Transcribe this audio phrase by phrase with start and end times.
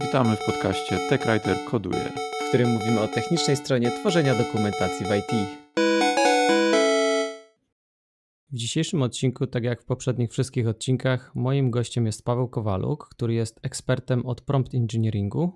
[0.00, 2.12] Witamy w podcaście TechWriter Koduje,
[2.44, 5.58] w którym mówimy o technicznej stronie tworzenia dokumentacji w IT.
[8.50, 13.34] W dzisiejszym odcinku, tak jak w poprzednich wszystkich odcinkach, moim gościem jest Paweł Kowaluk, który
[13.34, 15.52] jest ekspertem od prompt engineeringu.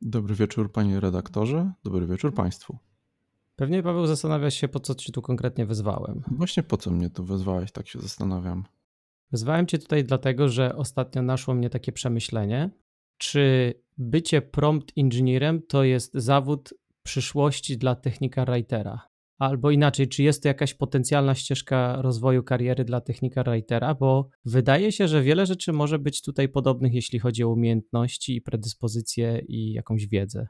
[0.00, 2.78] Dobry wieczór panie redaktorze, dobry wieczór państwu.
[3.56, 6.22] Pewnie Paweł zastanawia się, po co ci tu konkretnie wezwałem.
[6.30, 8.64] Właśnie po co mnie tu wezwałeś, tak się zastanawiam.
[9.32, 12.70] Wezwałem cię tutaj dlatego, że ostatnio naszło mnie takie przemyślenie,
[13.18, 19.00] czy bycie prompt engineerem to jest zawód przyszłości dla technika writera?
[19.38, 23.94] Albo inaczej, czy jest to jakaś potencjalna ścieżka rozwoju kariery dla technika writera?
[23.94, 28.42] Bo wydaje się, że wiele rzeczy może być tutaj podobnych, jeśli chodzi o umiejętności i
[28.42, 30.46] predyspozycje i jakąś wiedzę.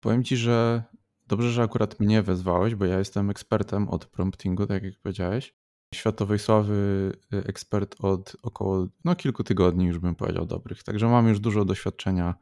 [0.00, 0.82] Powiem ci, że
[1.26, 5.54] dobrze, że akurat mnie wezwałeś, bo ja jestem ekspertem od promptingu, tak jak powiedziałeś
[5.94, 10.82] światowej sławy y, ekspert od około no, kilku tygodni, już bym powiedział, dobrych.
[10.82, 12.34] Także mam już dużo doświadczenia.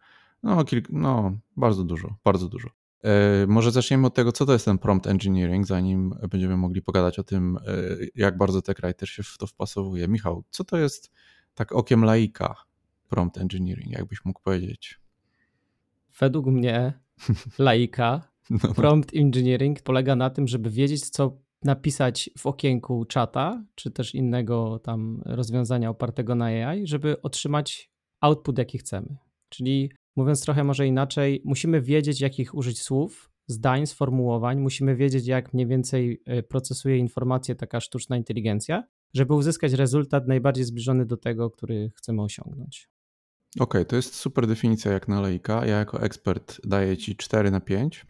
[0.42, 2.68] No, kilk, no bardzo dużo, bardzo dużo.
[3.04, 7.18] E, może zaczniemy od tego, co to jest ten prompt engineering, zanim będziemy mogli pogadać
[7.18, 7.60] o tym, e,
[8.14, 10.08] jak bardzo TechWriter się w to wpasowuje.
[10.08, 11.12] Michał, co to jest
[11.54, 12.54] tak okiem laika
[13.08, 15.00] prompt engineering, jakbyś mógł powiedzieć?
[16.20, 16.92] Według mnie
[17.58, 18.74] laika no.
[18.74, 24.78] prompt engineering polega na tym, żeby wiedzieć, co napisać w okienku czata, czy też innego
[24.78, 29.16] tam rozwiązania opartego na AI, żeby otrzymać output, jaki chcemy.
[29.48, 35.54] Czyli mówiąc trochę może inaczej, musimy wiedzieć, jakich użyć słów, zdań, sformułowań, musimy wiedzieć, jak
[35.54, 41.50] mniej więcej e, procesuje informacje taka sztuczna inteligencja, żeby uzyskać rezultat najbardziej zbliżony do tego,
[41.50, 42.88] który chcemy osiągnąć.
[43.54, 45.66] Okej, okay, to jest super definicja jak na lejka.
[45.66, 48.06] Ja jako ekspert daję ci 4 na 5.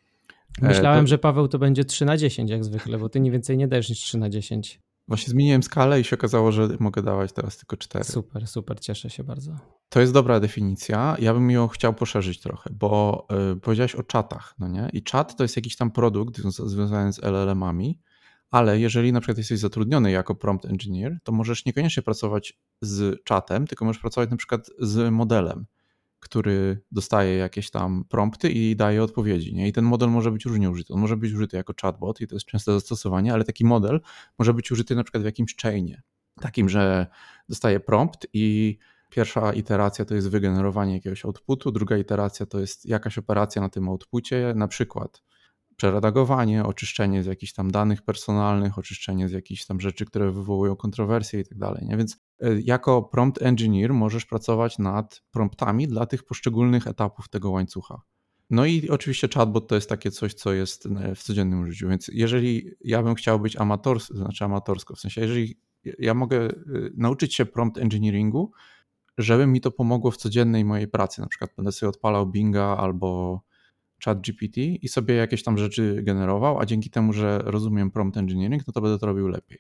[0.63, 1.09] E, Myślałem, to...
[1.09, 3.89] że Paweł to będzie 3 na 10 jak zwykle, bo ty nie więcej nie dajesz
[3.89, 4.81] niż 3 na 10.
[5.13, 8.05] Właśnie zmieniłem skalę i się okazało, że mogę dawać teraz tylko 4.
[8.05, 9.57] Super, super, cieszę się bardzo.
[9.89, 11.17] To jest dobra definicja.
[11.19, 14.91] Ja bym ją chciał poszerzyć trochę, bo yy, powiedziałeś o czatach, no nie?
[14.93, 17.99] I czat to jest jakiś tam produkt związany z LLM-ami,
[18.51, 23.67] ale jeżeli na przykład jesteś zatrudniony jako prompt engineer, to możesz niekoniecznie pracować z czatem,
[23.67, 25.67] tylko możesz pracować na przykład z modelem
[26.23, 29.55] który dostaje jakieś tam prompty i daje odpowiedzi.
[29.55, 29.69] Nie?
[29.69, 30.95] I ten model może być różnie użyty.
[30.95, 34.01] On może być użyty jako chatbot i to jest częste zastosowanie, ale taki model
[34.39, 36.03] może być użyty na przykład w jakimś chainie.
[36.41, 37.07] Takim, że
[37.49, 38.79] dostaje prompt i
[39.11, 43.89] pierwsza iteracja to jest wygenerowanie jakiegoś outputu, druga iteracja to jest jakaś operacja na tym
[43.89, 45.23] outpucie, na przykład
[45.83, 51.41] przeredagowanie, oczyszczenie z jakichś tam danych personalnych, oczyszczenie z jakichś tam rzeczy, które wywołują kontrowersje
[51.41, 51.89] i tak dalej.
[51.91, 58.01] Więc e, jako prompt engineer możesz pracować nad promptami dla tych poszczególnych etapów tego łańcucha.
[58.51, 62.11] No i oczywiście chatbot to jest takie coś, co jest e, w codziennym życiu, więc
[62.13, 65.59] jeżeli ja bym chciał być amatorski, znaczy amatorsko, w sensie jeżeli
[65.99, 66.51] ja mogę e,
[66.95, 68.53] nauczyć się prompt engineeringu,
[69.19, 73.41] żeby mi to pomogło w codziennej mojej pracy, na przykład będę sobie odpalał Binga albo
[74.05, 78.63] chat GPT i sobie jakieś tam rzeczy generował, a dzięki temu, że rozumiem prompt engineering,
[78.67, 79.59] no to będę to robił lepiej.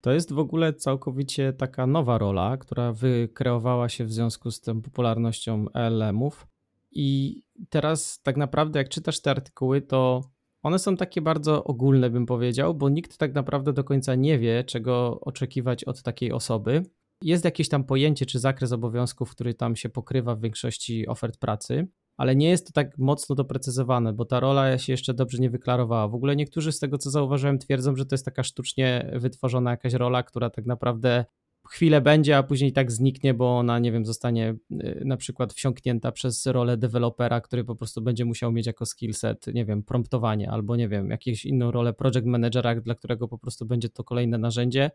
[0.00, 4.82] To jest w ogóle całkowicie taka nowa rola, która wykreowała się w związku z tą
[4.82, 6.46] popularnością LLM-ów.
[6.90, 10.30] I teraz tak naprawdę, jak czytasz te artykuły, to
[10.62, 14.64] one są takie bardzo ogólne, bym powiedział, bo nikt tak naprawdę do końca nie wie,
[14.64, 16.82] czego oczekiwać od takiej osoby.
[17.22, 21.88] Jest jakieś tam pojęcie czy zakres obowiązków, który tam się pokrywa w większości ofert pracy,
[22.16, 26.08] ale nie jest to tak mocno doprecyzowane, bo ta rola się jeszcze dobrze nie wyklarowała.
[26.08, 29.92] W ogóle niektórzy z tego, co zauważyłem, twierdzą, że to jest taka sztucznie wytworzona jakaś
[29.92, 31.24] rola, która tak naprawdę
[31.68, 36.12] chwilę będzie, a później tak zniknie, bo ona, nie wiem, zostanie y, na przykład wsiąknięta
[36.12, 40.76] przez rolę dewelopera, który po prostu będzie musiał mieć jako skillset, nie wiem, promptowanie albo,
[40.76, 44.90] nie wiem, jakąś inną rolę project managera, dla którego po prostu będzie to kolejne narzędzie,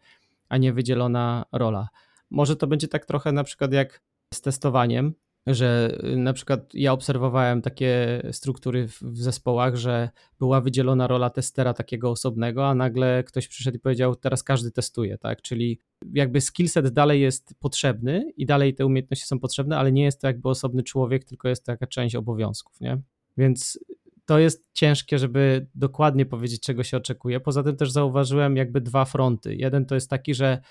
[0.49, 1.87] a nie wydzielona rola.
[2.31, 4.01] Może to będzie tak trochę na przykład jak
[4.33, 5.13] z testowaniem,
[5.55, 11.73] że y, na przykład ja obserwowałem takie struktury w, zespołach, że była wydzielona rola testera
[11.73, 15.41] takiego osobnego, a nagle ktoś przyszedł i powiedział, teraz każdy testuje, tak?
[15.41, 15.79] Czyli
[16.13, 20.27] jakby skillset dalej jest potrzebny i dalej te umiejętności są potrzebne, ale nie jest to
[20.27, 23.01] jakby osobny człowiek, tylko jest to taka część obowiązków, nie?
[23.37, 23.79] Więc
[24.25, 27.39] to jest ciężkie, żeby dokładnie powiedzieć, czego się oczekuje.
[27.39, 29.55] Poza tym też zauważyłem jakby dwa fronty.
[29.55, 30.61] Jeden to jest taki, że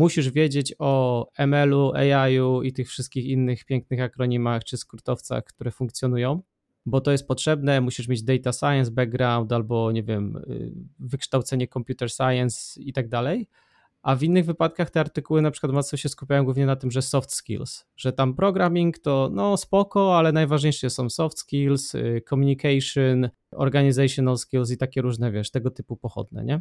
[0.00, 6.42] musisz wiedzieć o ML-u, AI-u i tych wszystkich innych pięknych akronimach czy skrótowcach, które funkcjonują,
[6.86, 7.80] bo to jest potrzebne.
[7.80, 13.48] Musisz mieć data science background albo, nie wiem, y, wykształcenie computer science i tak dalej.
[14.02, 17.02] A w innych wypadkach te artykuły na przykład mocno się skupiają głównie na tym, że
[17.02, 23.28] soft skills, że tam programming to no spoko, ale najważniejsze są soft skills, y, communication,
[23.50, 26.60] organizational skills i takie różne, wiesz, tego typu pochodne, nie?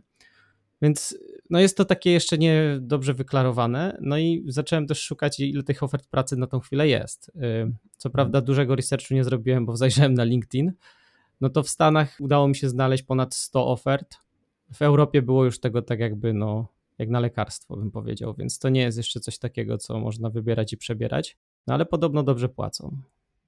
[0.82, 1.18] Więc
[1.50, 3.98] no jest to takie jeszcze nie dobrze wyklarowane.
[4.02, 7.32] No i zacząłem też szukać, ile tych ofert pracy na tą chwilę jest.
[7.98, 10.74] Co prawda, dużego researchu nie zrobiłem, bo zajrzałem na LinkedIn.
[11.42, 14.18] No to w Stanach udało mi się znaleźć ponad 100 ofert.
[14.74, 16.68] W Europie było już tego tak jakby, no,
[16.98, 20.74] jak na lekarstwo, bym powiedział, więc to nie jest jeszcze coś takiego, co można wybierać
[20.74, 21.38] i przebierać.
[21.68, 22.98] No ale podobno dobrze płacą.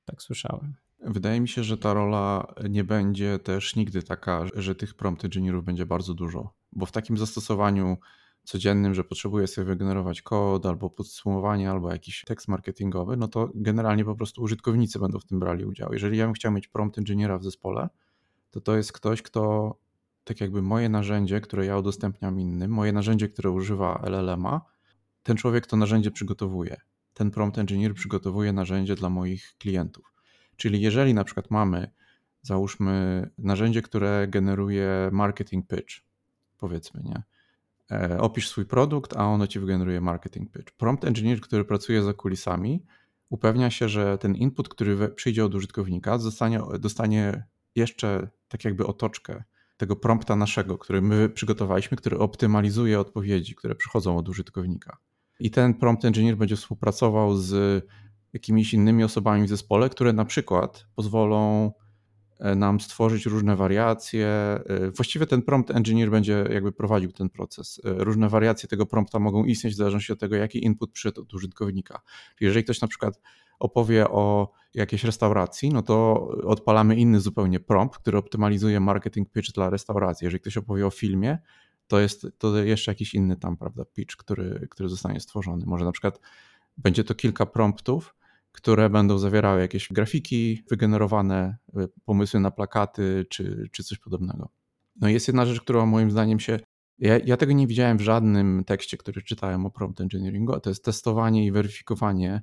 [0.06, 0.74] Tak słyszałem.
[1.00, 5.66] Wydaje mi się, że ta rola nie będzie też nigdy taka, że tych prompt engineerów
[5.66, 7.98] będzie bardzo dużo, bo w takim zastosowaniu
[8.44, 14.06] codziennym, że potrzebuję sobie wygenerować kod albo podsumowanie, albo jakiś tekst marketingowy, no to generalnie
[14.06, 15.94] po prostu użytkownicy będą w tym brali udział.
[15.94, 17.90] Jeżeli ja bym chciał mieć prompt engineera w zespole,
[18.52, 19.76] to to jest ktoś, kto
[20.24, 24.62] tak jakby moje narzędzie, które ja udostępniam innym, moje narzędzie, które używa LLM-a,
[25.24, 26.78] ten człowiek to narzędzie przygotowuje.
[27.14, 30.14] Ten prompt engineer przygotowuje narzędzie dla moich klientów.
[30.56, 31.92] Czyli jeżeli na przykład mamy,
[32.42, 36.11] załóżmy, narzędzie, które generuje marketing pitch,
[36.62, 37.24] powiedzmy, nie?
[37.92, 40.72] E, opisz swój produkt, a ono ci wygeneruje marketing pitch.
[40.72, 42.86] Prompt engineer, który pracuje za kulisami,
[43.30, 47.44] upewnia się, że ten input, który przyjdzie od użytkownika, zostanie, dostanie
[47.76, 49.44] jeszcze tak jakby otoczkę
[49.78, 54.98] tego prompta naszego, który my przygotowaliśmy, który optymalizuje odpowiedzi, które przychodzą od użytkownika.
[55.40, 57.84] I ten prompt engineer będzie współpracował z
[58.34, 61.72] jakimiś innymi osobami w zespole, które na przykład pozwolą
[62.56, 64.28] nam stworzyć różne wariacje.
[64.28, 67.82] E, właściwie ten prompt engineer będzie jakby prowadził ten proces.
[67.86, 71.34] E, różne wariacje tego prompta mogą istnieć w zależności od tego, jaki input przyszedł od
[71.34, 72.02] użytkownika.
[72.40, 73.22] Jeżeli ktoś na przykład
[73.60, 79.70] opowie o jakiejś restauracji, no to odpalamy inny zupełnie prompt, który optymalizuje marketing pitch dla
[79.70, 80.26] restauracji.
[80.26, 81.38] Jeżeli ktoś opowie o filmie,
[81.88, 85.66] to jest to jeszcze jakiś inny tam, prawda, pitch, który, który zostanie stworzony.
[85.66, 86.20] Może na przykład
[86.78, 88.16] będzie to kilka promptów,
[88.52, 94.50] które będą zawierały jakieś grafiki wygenerowane, y, pomysły na plakaty czy, czy coś podobnego.
[95.02, 96.60] No jest jedna rzecz, która moim zdaniem się.
[97.00, 100.70] Ja, ja, tego nie widziałem w żadnym tekście, który czytałem o prompt engineeringu, a to
[100.70, 102.42] jest testowanie i weryfikowanie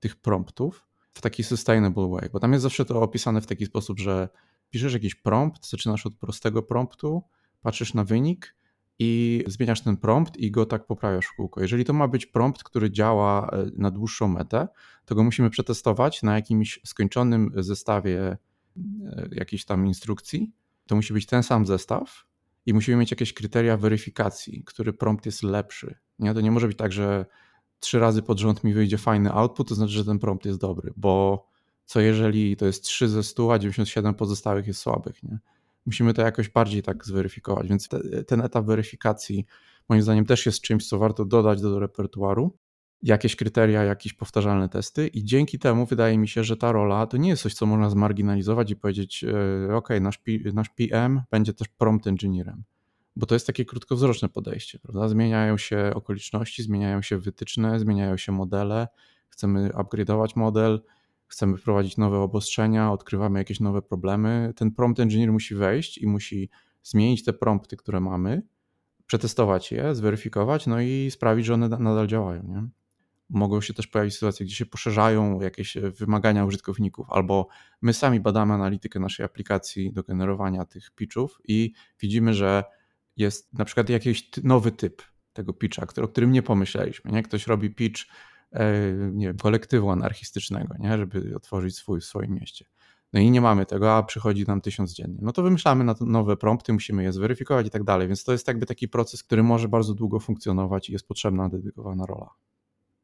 [0.00, 4.00] tych promptów w taki sustainable way, bo tam jest zawsze to opisane w taki sposób,
[4.00, 4.28] że
[4.70, 7.22] piszesz jakiś prompt, zaczynasz od prostego promptu,
[7.62, 8.56] patrzysz na wynik
[8.98, 11.60] i zmieniasz ten prompt i go tak poprawiasz w kółko.
[11.60, 14.68] Jeżeli to ma być prompt, który działa e, na dłuższą metę,
[15.04, 18.36] to go musimy przetestować na jakimś skończonym zestawie
[18.76, 20.52] e, jakiejś tam instrukcji.
[20.86, 22.26] To musi być ten sam zestaw
[22.66, 25.98] i musimy mieć jakieś kryteria weryfikacji, który prompt jest lepszy.
[26.18, 26.34] Nie?
[26.34, 27.26] To nie może być tak, że
[27.80, 30.92] trzy razy pod rząd mi wyjdzie fajny output, to znaczy, że ten prompt jest dobry,
[30.96, 31.46] bo
[31.84, 35.38] co jeżeli to jest 3 ze 100, a 97 pozostałych jest słabych, nie?
[35.88, 39.44] Musimy to jakoś bardziej tak zweryfikować, więc te, ten etap weryfikacji
[39.88, 42.58] moim zdaniem też jest czymś, co warto dodać do, repertuaru.
[43.02, 47.16] Jakieś kryteria, jakieś powtarzalne testy i dzięki temu wydaje mi się, że ta rola to
[47.16, 49.24] nie jest coś, co można zmarginalizować i powiedzieć,
[49.68, 50.22] e, ok, nasz,
[50.54, 52.64] nasz PM będzie też prompt engineerem
[53.18, 55.08] bo to jest takie krótkowzroczne podejście, prawda?
[55.08, 58.88] Zmieniają się okoliczności, zmieniają się wytyczne, zmieniają się modele,
[59.28, 60.82] chcemy upgrade'ować model,
[61.28, 64.52] chcemy wprowadzić nowe obostrzenia, odkrywamy jakieś nowe problemy.
[64.56, 66.50] Ten prompt engineer musi wejść i musi
[66.82, 68.42] zmienić te prompty, które mamy,
[69.06, 72.42] przetestować je, zweryfikować, no i sprawić, że one nadal działają.
[72.42, 72.68] Nie?
[73.30, 77.48] Mogą się też pojawić sytuacje, gdzie się poszerzają jakieś wymagania użytkowników, albo
[77.82, 82.64] my sami badamy analitykę naszej aplikacji do generowania tych pitchów i widzimy, że
[83.16, 85.02] jest na przykład jakiś nowy typ
[85.32, 87.12] tego pitcha, o którym nie pomyśleliśmy.
[87.12, 87.22] Nie?
[87.22, 88.08] Ktoś robi pitch e,
[89.12, 90.98] nie wiem, kolektywu anarchistycznego, nie?
[90.98, 92.64] żeby otworzyć swój w swoim mieście.
[93.12, 95.18] No i nie mamy tego, a przychodzi nam tysiąc dziennie.
[95.22, 98.08] No to wymyślamy na nowe prompty, musimy je zweryfikować i tak dalej.
[98.08, 102.06] Więc to jest jakby taki proces, który może bardzo długo funkcjonować i jest potrzebna dedykowana
[102.06, 102.30] rola.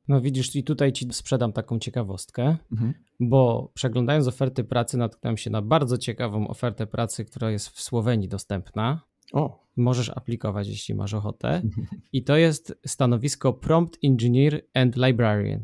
[0.09, 2.95] No widzisz, i tutaj ci sprzedam taką ciekawostkę, mhm.
[3.21, 8.29] bo przeglądając oferty pracy, natknąłem się na bardzo ciekawą ofertę pracy, która jest w Słowenii
[8.29, 9.01] dostępna.
[9.35, 9.65] O.
[9.77, 11.63] Możesz aplikować, jeśli masz ochotę.
[12.13, 15.63] I to jest stanowisko Prompt Engineer and Librarian.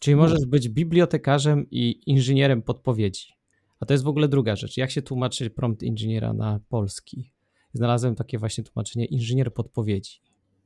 [0.00, 3.26] Czyli możesz być bibliotekarzem i inżynierem podpowiedzi.
[3.80, 4.76] A to jest w ogóle druga rzecz.
[4.76, 7.32] Jak się tłumaczy prompt inżyniera na polski?
[7.72, 10.20] Znalazłem takie właśnie tłumaczenie inżynier podpowiedzi.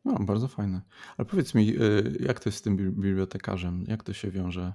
[0.05, 0.83] No, bardzo fajne.
[1.17, 3.85] Ale powiedz mi, y, jak to jest z tym bibliotekarzem?
[3.89, 4.73] Jak to się wiąże?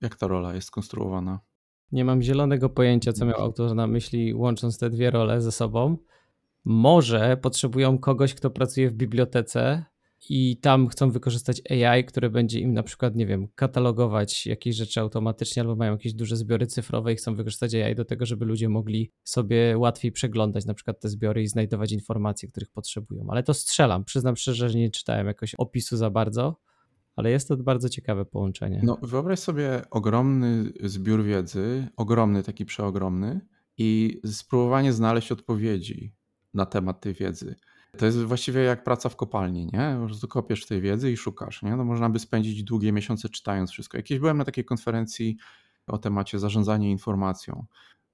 [0.00, 1.40] Jak ta rola jest skonstruowana?
[1.92, 5.96] Nie mam zielonego pojęcia, co miał autor na myśli, łącząc te dwie role ze sobą.
[6.64, 9.84] Może potrzebują kogoś, kto pracuje w bibliotece
[10.30, 15.00] i tam chcą wykorzystać AI, które będzie im na przykład, nie wiem, katalogować jakieś rzeczy
[15.00, 18.68] automatycznie, albo mają jakieś duże zbiory cyfrowe i chcą wykorzystać AI do tego, żeby ludzie
[18.68, 23.26] mogli sobie łatwiej przeglądać na przykład te zbiory i znajdować informacje, których potrzebują.
[23.30, 24.04] Ale to strzelam.
[24.04, 26.60] Przyznam szczerze, że nie czytałem jakoś opisu za bardzo,
[27.16, 28.80] ale jest to bardzo ciekawe połączenie.
[28.84, 33.40] No, wyobraź sobie ogromny zbiór wiedzy, ogromny, taki przeogromny,
[33.78, 36.14] i spróbowanie znaleźć odpowiedzi
[36.54, 37.56] na temat tej wiedzy.
[37.98, 39.96] To jest właściwie jak praca w kopalni, nie?
[40.00, 41.76] Po prostu kopiesz tej wiedzy i szukasz, nie?
[41.76, 43.96] No można by spędzić długie miesiące czytając wszystko.
[43.96, 45.36] Jakieś byłem na takiej konferencji
[45.86, 47.66] o temacie zarządzania informacją,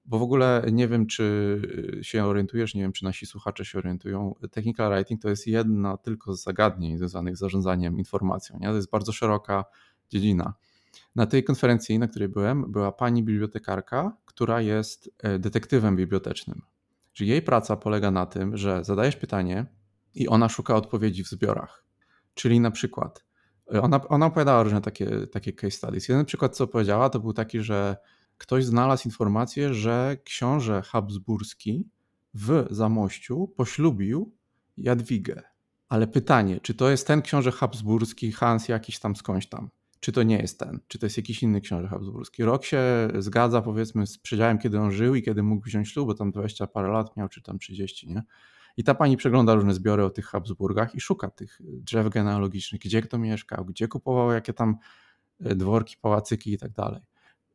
[0.05, 1.61] bo w ogóle nie wiem, czy
[2.01, 4.35] się orientujesz, nie wiem, czy nasi słuchacze się orientują.
[4.51, 8.67] Technical writing to jest jedna tylko z zagadnień związanych z zarządzaniem informacją, nie?
[8.67, 9.65] To jest bardzo szeroka
[10.09, 10.53] dziedzina.
[11.15, 16.61] Na tej konferencji, na której byłem, była pani bibliotekarka, która jest e, detektywem bibliotecznym.
[17.13, 19.65] Czyli jej praca polega na tym, że zadajesz pytanie
[20.15, 21.85] i ona szuka odpowiedzi w zbiorach.
[22.33, 23.25] Czyli na przykład,
[23.73, 26.09] e, ona, ona opowiadała różne takie, takie case studies.
[26.09, 27.97] Jeden przykład, co powiedziała, to był taki, że
[28.37, 31.89] ktoś znalazł informację, że książę Habsburski
[32.33, 34.35] w Zamościu poślubił
[34.77, 35.41] Jadwigę.
[35.89, 39.69] Ale pytanie, czy to jest ten książę Habsburski, Hans jakiś tam skądś tam?
[40.01, 42.43] Czy to nie jest ten, czy to jest jakiś inny książę habsburski.
[42.43, 42.81] Rok się
[43.19, 46.67] zgadza powiedzmy z przedziałem, kiedy on żył i kiedy mógł wziąć ślub, bo tam 20
[46.67, 48.23] parę lat miał, czy tam 30, nie?
[48.77, 53.01] I ta pani przegląda różne zbiory o tych Habsburgach i szuka tych drzew genealogicznych, gdzie
[53.01, 54.77] kto mieszkał, gdzie kupował, jakie tam
[55.39, 57.01] e, dworki, pałacyki i tak dalej.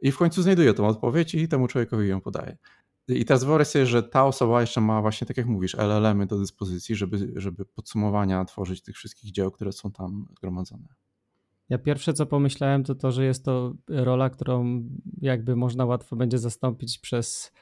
[0.01, 2.57] I w końcu znajduje tą odpowiedź i temu człowiekowi ją podaje.
[3.09, 6.39] I teraz wyobraź sobie, że ta osoba jeszcze ma właśnie, tak jak mówisz, LLM-y do
[6.39, 10.89] dyspozycji, żeby, żeby podsumowania tworzyć tych wszystkich dzieł, które są tam zgromadzone.
[11.69, 14.83] Ja pierwsze co pomyślałem to to, że jest to rola, którą
[15.21, 17.53] jakby można łatwo będzie zastąpić przez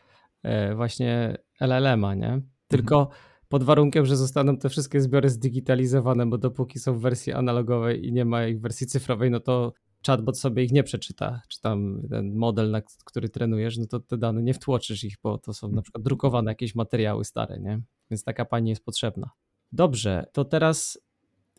[0.42, 2.40] e, właśnie LLM-a, nie?
[2.68, 3.18] Tylko mhm.
[3.48, 8.12] pod warunkiem, że zostaną te wszystkie zbiory zdigitalizowane, bo dopóki są w wersji analogowej i
[8.12, 9.72] nie ma ich w wersji cyfrowej, no to
[10.06, 14.18] chatbot sobie ich nie przeczyta, czy tam ten model, na który trenujesz, no to te
[14.18, 17.80] dane nie wtłoczysz ich, bo to są na przykład drukowane jakieś materiały stare, nie?
[18.10, 19.30] Więc taka pani jest potrzebna.
[19.72, 20.98] Dobrze, to teraz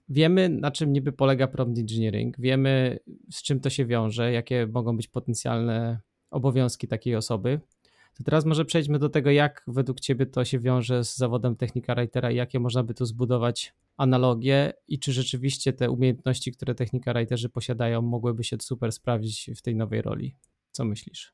[0.09, 2.99] wiemy, na czym niby polega prompt engineering, wiemy,
[3.31, 5.99] z czym to się wiąże, jakie mogą być potencjalne
[6.31, 7.59] obowiązki takiej osoby.
[8.17, 11.95] To teraz może przejdźmy do tego, jak według Ciebie to się wiąże z zawodem technika
[11.95, 17.13] writera i jakie można by tu zbudować analogie i czy rzeczywiście te umiejętności, które technika
[17.13, 20.35] writerzy posiadają, mogłyby się super sprawdzić w tej nowej roli.
[20.71, 21.31] Co myślisz?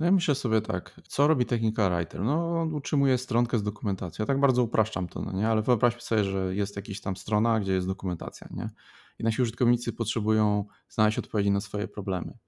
[0.00, 2.20] No ja myślę sobie tak, co robi technika writer?
[2.20, 4.22] No on utrzymuje stronkę z dokumentacją.
[4.22, 5.48] Ja tak bardzo upraszczam to, no nie?
[5.48, 8.70] Ale wyobraźmy sobie, że jest jakaś tam strona, gdzie jest dokumentacja, nie?
[9.18, 12.38] I nasi użytkownicy potrzebują znaleźć odpowiedzi na swoje problemy.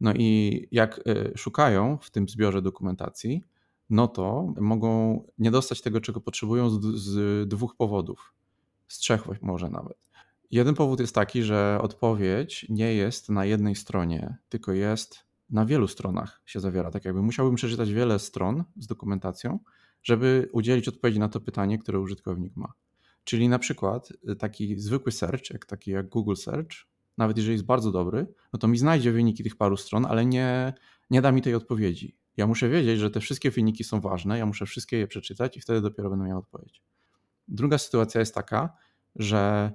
[0.00, 3.44] No i jak y, szukają w tym zbiorze dokumentacji,
[3.90, 8.34] no to mogą nie dostać tego, czego potrzebują z, z dwóch powodów.
[8.88, 10.08] Z trzech może nawet.
[10.50, 15.88] Jeden powód jest taki, że odpowiedź nie jest na jednej stronie, tylko jest na wielu
[15.88, 16.90] stronach się zawiera.
[16.90, 19.58] Tak jakby musiałbym przeczytać wiele stron z dokumentacją,
[20.02, 22.72] żeby udzielić odpowiedzi na to pytanie, które użytkownik ma.
[23.24, 26.70] Czyli na przykład y, taki zwykły search, jak taki jak Google Search,
[27.18, 30.72] nawet jeżeli jest bardzo dobry, no to mi znajdzie wyniki tych paru stron, ale nie,
[31.10, 32.16] nie da mi tej odpowiedzi.
[32.36, 35.60] Ja muszę wiedzieć, że te wszystkie wyniki są ważne, ja muszę wszystkie je przeczytać i
[35.60, 36.82] wtedy dopiero będę miał odpowiedź.
[37.48, 38.76] Druga sytuacja jest taka,
[39.16, 39.72] że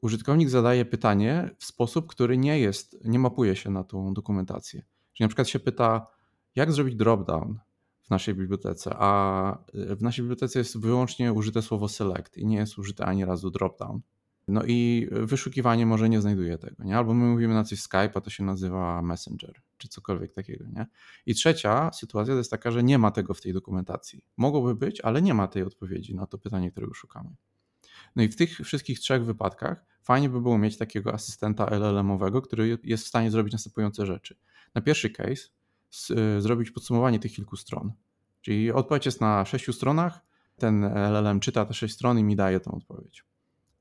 [0.00, 4.82] użytkownik zadaje pytanie w sposób, który nie jest, nie mapuje się na tą dokumentację.
[5.18, 6.06] Czyli na przykład się pyta,
[6.54, 7.58] jak zrobić dropdown
[8.02, 12.56] w naszej bibliotece, a y, w naszej bibliotece jest wyłącznie użyte słowo select i nie
[12.56, 14.00] jest użyte ani razu dropdown.
[14.48, 16.96] No i wyszukiwanie może nie znajduje tego, nie?
[16.96, 20.86] Albo my mówimy na coś Skype, a to się nazywa Messenger, czy cokolwiek takiego, nie?
[21.26, 24.24] I trzecia sytuacja to jest taka, że nie ma tego w tej dokumentacji.
[24.36, 27.30] Mogłoby być, ale nie ma tej odpowiedzi na to pytanie, którego szukamy.
[28.16, 32.78] No i w tych wszystkich trzech wypadkach fajnie by było mieć takiego asystenta LLM-owego, który
[32.82, 34.36] jest w stanie zrobić następujące rzeczy
[34.74, 35.42] na pierwszy case
[36.36, 37.92] y, zrobić podsumowanie tych kilku stron.
[38.40, 40.20] Czyli odpowiedź jest na sześciu stronach,
[40.56, 43.24] ten LLM czyta te sześć stron i mi daje tą odpowiedź.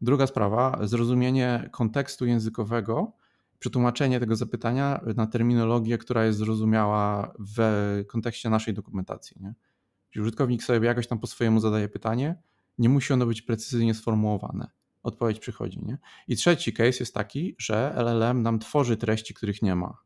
[0.01, 3.12] Druga sprawa, zrozumienie kontekstu językowego,
[3.60, 9.38] przetłumaczenie tego zapytania na terminologię, która jest zrozumiała w kontekście naszej dokumentacji.
[9.39, 9.53] Nie?
[10.10, 12.36] Czyli użytkownik sobie jakoś tam po swojemu zadaje pytanie,
[12.77, 14.70] nie musi ono być precyzyjnie sformułowane.
[15.03, 15.79] Odpowiedź przychodzi.
[15.84, 15.98] Nie?
[16.27, 19.98] I trzeci case jest taki, że LLM nam tworzy treści, których nie ma.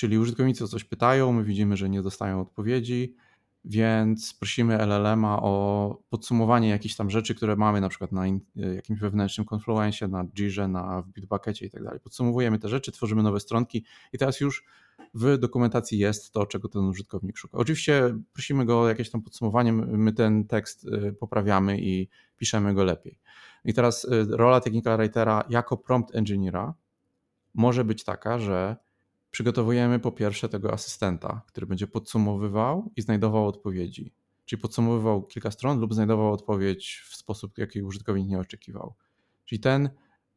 [0.00, 3.16] Czyli użytkownicy o coś pytają, my widzimy, że nie dostają odpowiedzi,
[3.64, 8.24] więc prosimy LLM-a o podsumowanie jakichś tam rzeczy, które mamy na przykład na
[8.56, 12.00] jakimś wewnętrznym Confluencie, na Jirze, na Bitbuckecie i tak dalej.
[12.00, 14.64] Podsumowujemy te rzeczy, tworzymy nowe stronki i teraz już
[15.14, 17.58] w dokumentacji jest to, czego ten użytkownik szuka.
[17.58, 22.84] Oczywiście prosimy go o jakieś tam podsumowanie, my ten tekst y, poprawiamy i piszemy go
[22.84, 23.18] lepiej.
[23.64, 26.74] I teraz y, rola technical writera jako prompt engineera
[27.54, 28.76] może być taka, że
[29.30, 34.14] przygotowujemy po pierwsze tego asystenta, który będzie podsumowywał i znajdował odpowiedzi.
[34.44, 38.94] Czyli podsumowywał kilka stron lub znajdował odpowiedź w sposób, jaki użytkownik nie oczekiwał.
[39.44, 39.90] Czyli ten,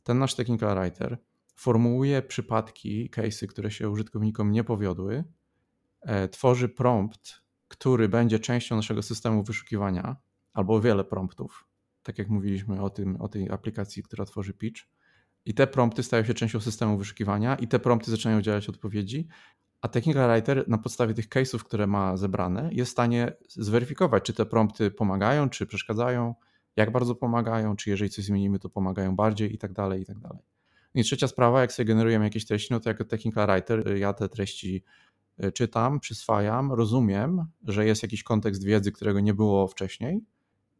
[0.03, 1.17] ten nasz technical writer
[1.55, 5.23] formułuje przypadki, case'y, które się użytkownikom nie powiodły,
[6.01, 10.15] e, tworzy prompt, który będzie częścią naszego systemu wyszukiwania,
[10.53, 11.67] albo wiele promptów,
[12.03, 14.81] tak jak mówiliśmy o, tym, o tej aplikacji, która tworzy pitch.
[15.45, 19.27] I te prompty stają się częścią systemu wyszukiwania i te prompty zaczynają działać odpowiedzi,
[19.81, 24.33] a Technical Writer na podstawie tych case'ów, które ma zebrane, jest w stanie zweryfikować, czy
[24.33, 26.35] te prompty pomagają, czy przeszkadzają,
[26.75, 30.19] jak bardzo pomagają, czy jeżeli coś zmienimy, to pomagają bardziej i tak dalej, i tak
[30.19, 30.43] dalej.
[30.95, 34.13] I trzecia sprawa, jak sobie generujemy jakieś treści, no to jako Technical Writer y, ja
[34.13, 34.83] te treści
[35.43, 40.21] y, czytam, przyswajam, rozumiem, że jest jakiś kontekst wiedzy, którego nie było wcześniej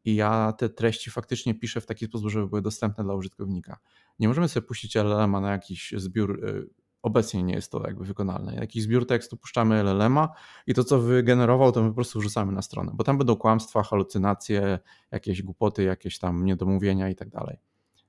[0.06, 3.80] i ja te treści faktycznie piszę w taki sposób, żeby były dostępne dla użytkownika.
[4.20, 6.70] Nie możemy sobie puścić LLM-a na jakiś zbiór y,
[7.04, 8.56] obecnie nie jest to jakby wykonalne.
[8.56, 10.30] Jakiś zbiór tekstu puszczamy LLM-a
[10.68, 13.84] i to, co wygenerował, to my po prostu wrzucamy na stronę, bo tam będą kłamstwa,
[13.84, 14.80] halucynacje,
[15.12, 17.58] jakieś głupoty, jakieś tam niedomówienia i tak dalej.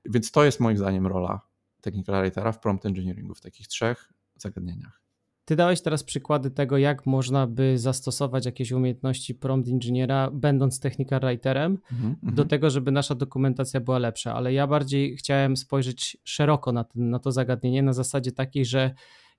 [0.05, 1.41] Więc to jest moim zdaniem rola
[1.81, 5.04] technical writera w prompt engineeringu w takich trzech zagadnieniach.
[5.45, 11.19] Ty dałeś teraz przykłady tego, jak można by zastosować jakieś umiejętności prompt inżyniera, będąc technical
[11.19, 12.33] writerem, mm -hmm.
[12.33, 17.09] do tego, żeby nasza dokumentacja była lepsza, ale ja bardziej chciałem spojrzeć szeroko na, ten,
[17.09, 18.91] na to zagadnienie, na zasadzie takiej, że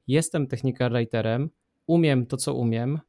[0.06, 1.50] jestem technical writerem,
[1.86, 3.00] umiem to, co umiem,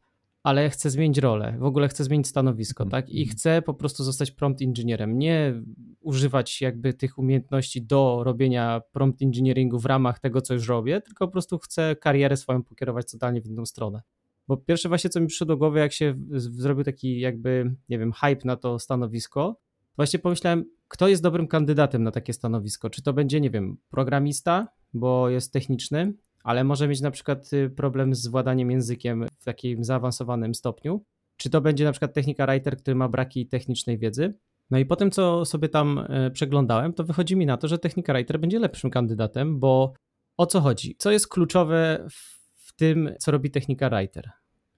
[0.48, 2.89] ale chcę zmienić rolę, w ogóle chcę zmienić stanowisko, -hmm.
[2.89, 3.10] tak?
[3.10, 3.38] I mhm.
[3.38, 5.63] chcę po prostu zostać prompt inżynierem, nie
[6.01, 11.27] używać jakby tych umiejętności do robienia prompt engineeringu w ramach tego, co już robię, tylko
[11.27, 14.01] po prostu chcę karierę swoją pokierować totalnie w inną stronę.
[14.48, 18.12] Bo pierwsze właśnie, co mi przyszło do głowy, jak się zrobił taki jakby, nie wiem,
[18.13, 19.60] hype na to stanowisko,
[19.96, 22.89] właśnie pomyślałem, kto jest dobrym kandydatem na takie stanowisko?
[22.89, 26.13] Czy to będzie, nie wiem, programista, bo jest techniczny,
[26.44, 31.03] ale może mieć na przykład y, problem z władaniem językiem w takim zaawansowanym stopniu.
[31.38, 34.34] Czy to będzie na przykład technika writer, który ma braki technicznej wiedzy.
[34.70, 37.77] No i po tym, co sobie tam y, przeglądałem, to wychodzi mi na to, że
[37.77, 39.94] technika writer będzie lepszym kandydatem, bo
[40.38, 40.96] o co chodzi?
[40.98, 42.08] Co jest kluczowe
[42.56, 44.32] w tym, co robi technika writer?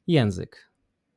[0.07, 0.71] Język.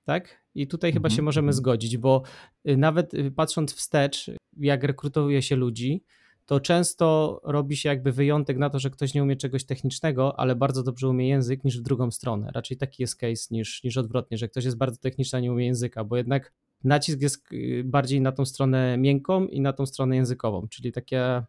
[0.04, 0.42] Tak?
[0.54, 1.56] I tutaj chyba się mhm, możemy mhm.
[1.56, 2.22] zgodzić, bo
[2.68, 6.04] y, nawet patrząc wstecz, jak rekrutuje się ludzi,
[6.52, 10.56] to często robi się jakby wyjątek na to, że ktoś nie umie czegoś technicznego, ale
[10.56, 12.50] bardzo dobrze umie język, niż w drugą stronę.
[12.54, 15.66] Raczej taki jest case niż, niż odwrotnie, że ktoś jest bardzo techniczny, a nie umie
[15.66, 16.52] języka, bo jednak
[16.85, 21.43] nacisk jest y, bardziej na tą stronę miękką i na tą stronę językową, czyli takie,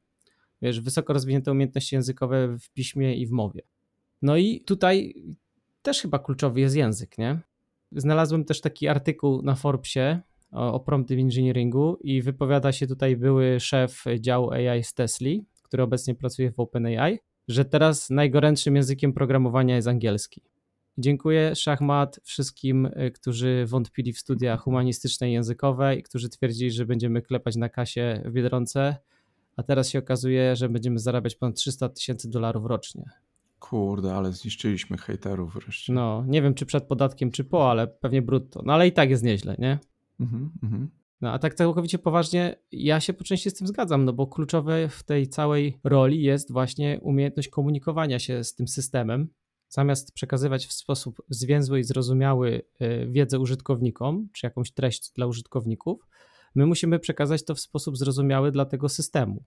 [0.62, 3.62] wiesz, wysoko rozwinięte umiejętności językowe w piśmie i w mowie.
[4.22, 5.16] No i tutaj
[5.82, 7.39] też chyba kluczowy jest język, nie?
[7.92, 10.22] Znalazłem też taki artykuł na Forbesie,
[10.54, 15.84] o, o prompt engineeringu i wypowiada się tutaj były szef działu AI z Tesli, który
[15.84, 20.42] obecnie pracuje w OpenAI, że teraz najgorętszym językiem programowania jest angielski.
[20.98, 26.86] Dziękuję Szachmat wszystkim, y, którzy wątpili w studia humanistyczne i językowe i którzy twierdzili, że
[26.86, 28.98] będziemy klepać na kasie w Biedronce,
[29.56, 33.04] a teraz się okazuje, że będziemy zarabiać ponad 300 tysięcy dolarów rocznie.
[33.60, 35.94] Kurde, ale zniszczyliśmy hejterów wreszcie.
[35.94, 38.62] No, nie wiem czy przed podatkiem, czy po, ale pewnie brutto.
[38.66, 39.80] No ale i tak jest nieźle, nie?
[40.19, 40.89] Mhm, mhm.
[41.21, 44.89] No a tak całkowicie poważnie, ja się po części z tym zgadzam, no bo kluczowe
[44.89, 49.28] w tej całej roli jest właśnie umiejętność komunikowania się z tym systemem.
[49.69, 56.08] Zamiast przekazywać w sposób zwięzły i zrozumiały e, wiedzę użytkownikom, czy jakąś treść dla użytkowników,
[56.56, 59.43] my musimy przekazać to w sposób zrozumiały dla tego systemu.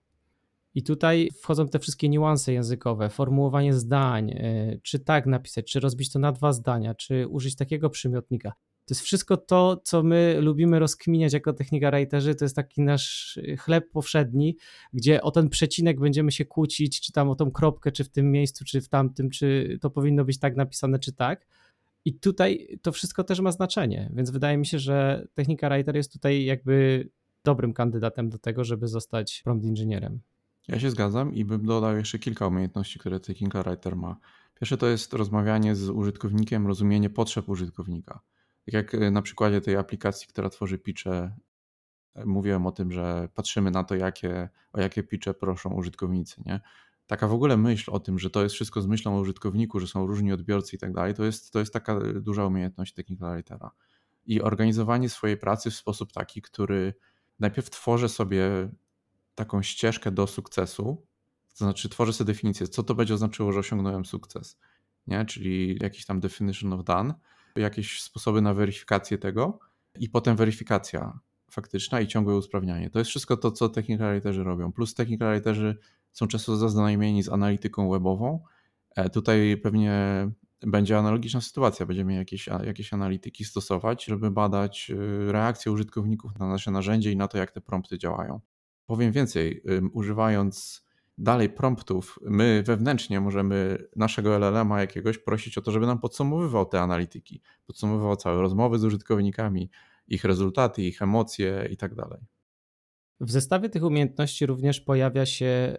[0.74, 6.12] I tutaj wchodzą te wszystkie niuanse językowe, formułowanie zdań, e, czy tak napisać, czy rozbić
[6.12, 8.52] to na dwa zdania, czy użyć takiego przymiotnika.
[8.87, 13.37] To jest wszystko to, co my lubimy rozkminiać jako technika writerzy, to jest taki nasz
[13.37, 14.57] y, chleb powszedni,
[14.92, 18.33] gdzie o ten przecinek będziemy się kłócić, czy tam o tą kropkę, czy w tym
[18.33, 21.46] miejscu, czy w tamtym, czy to powinno być tak napisane, czy tak.
[22.05, 26.12] I tutaj to wszystko też ma znaczenie, więc wydaje mi się, że technika writer jest
[26.12, 27.09] tutaj jakby
[27.44, 30.20] dobrym kandydatem do tego, żeby zostać prompt inżynierem.
[30.68, 34.16] Ja się zgadzam i bym dodał jeszcze kilka umiejętności, które technika writer ma.
[34.61, 38.20] Pierwsze to jest rozmawianie z użytkownikiem, rozumienie potrzeb użytkownika.
[38.66, 41.37] Tak jak e, na przykładzie tej aplikacji, która tworzy pitche,
[42.14, 46.42] e, mówiłem o tym, że patrzymy na to, jakie, o jakie pitche proszą użytkownicy.
[46.46, 46.61] Nie?
[47.07, 49.87] Taka w ogóle myśl o tym, że to jest wszystko z myślą o użytkowniku, że
[49.87, 53.70] są różni odbiorcy i tak dalej, to jest, to jest taka duża umiejętność technical writera.
[54.26, 56.94] I organizowanie swojej pracy w sposób taki, który
[57.38, 58.70] najpierw tworzę sobie
[59.35, 61.07] taką ścieżkę do sukcesu,
[61.48, 64.59] to znaczy tworzę sobie definicję, co to będzie oznaczyło, że osiągnąłem sukces,
[65.07, 65.24] nie?
[65.24, 67.14] czyli jakiś tam definition of done,
[67.57, 69.59] jakieś sposoby na weryfikację tego
[69.99, 71.19] i potem weryfikacja
[71.51, 72.90] faktyczna i ciągłe usprawnianie.
[72.90, 74.73] To jest wszystko to, co technical writerzy robią.
[74.73, 75.79] Plus technical writerzy
[76.12, 78.45] są często zaznajomieni z analityką webową.
[78.97, 80.29] E, tutaj pewnie
[80.62, 81.87] będzie analogiczna sytuacja.
[81.87, 87.29] Będziemy jakieś, jakieś analityki stosować, żeby badać y, reakcję użytkowników na nasze narzędzie i na
[87.29, 88.40] to, jak te prompty działają.
[88.87, 90.86] Powiem więcej, używając
[91.18, 96.81] dalej promptów, my wewnętrznie możemy naszego LLM-a jakiegoś prosić o to, żeby nam podsumowywał te
[96.81, 99.70] analityki, podsumowywał całe rozmowy z użytkownikami,
[100.09, 102.20] ich rezultaty, ich emocje i tak dalej.
[103.20, 105.76] W zestawie tych umiejętności również pojawia się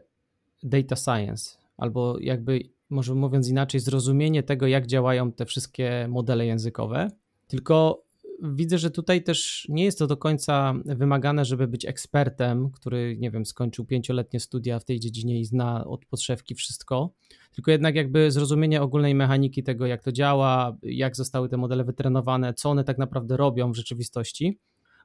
[0.63, 7.11] data science, albo jakby, może mówiąc inaczej, zrozumienie tego, jak działają te wszystkie modele językowe.
[7.47, 8.06] Tylko
[8.43, 13.31] widzę, że tutaj też nie jest to do końca wymagane, żeby być ekspertem, który, nie
[13.31, 17.13] wiem, skończył pięcioletnie studia w tej dziedzinie i zna od podszewki wszystko,
[17.51, 22.53] tylko jednak jakby zrozumienie ogólnej mechaniki tego, jak to działa, jak zostały te modele wytrenowane,
[22.53, 24.59] co one tak naprawdę robią w rzeczywistości.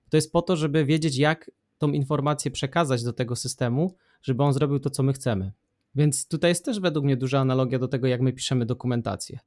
[0.08, 4.52] To jest po to, żeby wiedzieć, jak tą informację przekazać do tego systemu, żeby on
[4.52, 5.52] zrobił to, co my chcemy.
[5.94, 9.38] Więc tutaj jest też według mnie duża analogia do tego, jak my piszemy dokumentację.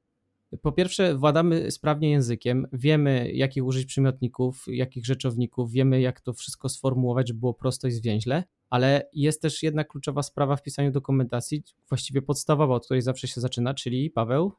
[0.61, 6.69] Po pierwsze, władamy sprawnie językiem, wiemy, jakich użyć przymiotników, jakich rzeczowników, wiemy, jak to wszystko
[6.69, 11.63] sformułować, żeby było prosto i zwięźle, ale jest też jedna kluczowa sprawa w pisaniu dokumentacji,
[11.89, 14.51] właściwie podstawowa, od której zawsze się zaczyna, czyli Paweł?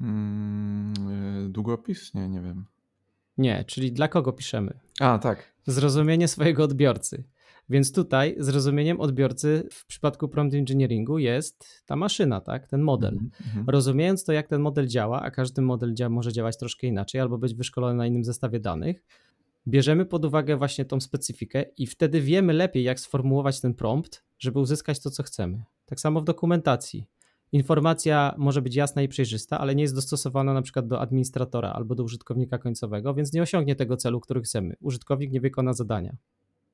[0.00, 0.94] Mm,
[1.46, 2.14] y, długopis?
[2.14, 2.64] Nie, nie wiem.
[3.38, 4.78] Nie, czyli dla kogo piszemy?
[5.00, 5.52] A, tak.
[5.66, 7.24] Zrozumienie swojego odbiorcy.
[7.72, 13.14] Więc tutaj zrozumieniem odbiorcy w przypadku prompt engineeringu jest ta maszyna, tak, ten model.
[13.14, 13.70] Mm -hmm.
[13.70, 17.38] Rozumiejąc to, jak ten model działa, a każdy model dzia może działać troszkę inaczej albo
[17.38, 19.04] być wyszkolony na innym zestawie danych,
[19.66, 24.58] bierzemy pod uwagę właśnie tą specyfikę i wtedy wiemy lepiej, jak sformułować ten prompt, żeby
[24.58, 25.62] uzyskać to, co chcemy.
[25.86, 27.06] Tak samo w dokumentacji.
[27.52, 31.94] Informacja może być jasna i przejrzysta, ale nie jest dostosowana na przykład do administratora albo
[31.94, 34.76] do użytkownika końcowego, więc nie osiągnie tego celu, który chcemy.
[34.80, 36.16] Użytkownik nie wykona zadania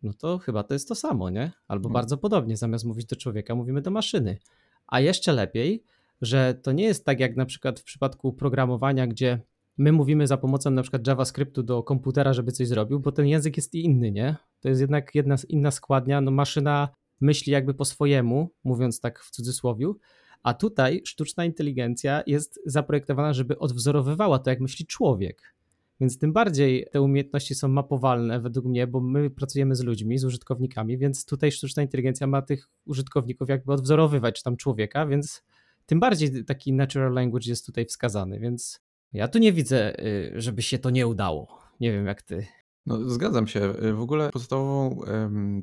[0.02, 1.52] no to chyba to jest to samo, nie?
[1.68, 1.92] Albo no.
[1.92, 4.38] bardzo podobnie, zamiast mówić do człowieka, mówimy do maszyny.
[4.86, 5.84] A jeszcze lepiej,
[6.22, 9.40] że to nie jest tak jak na przykład w przypadku programowania, gdzie
[9.78, 13.56] my mówimy za pomocą na przykład JavaScriptu do komputera, żeby coś zrobił, bo ten język
[13.56, 14.36] jest inny, nie?
[14.60, 16.88] To jest jednak jedna inna składnia, no maszyna
[17.20, 19.98] myśli jakby po swojemu, mówiąc tak w cudzysłowiu,
[20.42, 25.54] a tutaj sztuczna inteligencja jest zaprojektowana, żeby odwzorowywała to, jak myśli człowiek.
[26.00, 30.24] Więc tym bardziej te umiejętności są mapowalne według mnie, bo my pracujemy z ludźmi, z
[30.24, 35.42] użytkownikami, więc tutaj sztuczna inteligencja ma tych użytkowników jakby odwzorowywać, czy tam człowieka, więc
[35.86, 38.80] tym bardziej taki natural language jest tutaj wskazany, więc
[39.12, 41.58] ja tu nie widzę, y, żeby się to nie udało.
[41.80, 42.46] Nie wiem jak ty.
[42.86, 43.74] No, zgadzam się.
[43.94, 45.00] W ogóle podstawową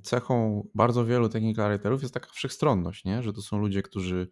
[0.02, 3.24] cechą bardzo wielu technical writerów jest taka wszechstronność, nie?
[3.24, 4.28] że to są ludzie, którzy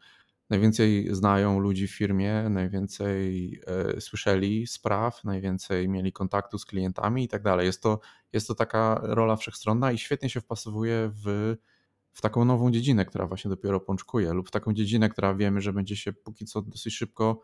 [0.50, 7.28] najwięcej znają ludzi w firmie, najwięcej e, słyszeli spraw, najwięcej mieli kontaktu z klientami i
[7.28, 7.66] tak dalej.
[7.66, 8.00] Jest to,
[8.34, 11.56] jest to taka rola wszechstronna i świetnie się wpasowuje w,
[12.14, 15.74] w taką nową dziedzinę, która właśnie dopiero pączkuje, lub w taką dziedzinę, która wiemy, że
[15.74, 17.42] będzie się póki co dosyć szybko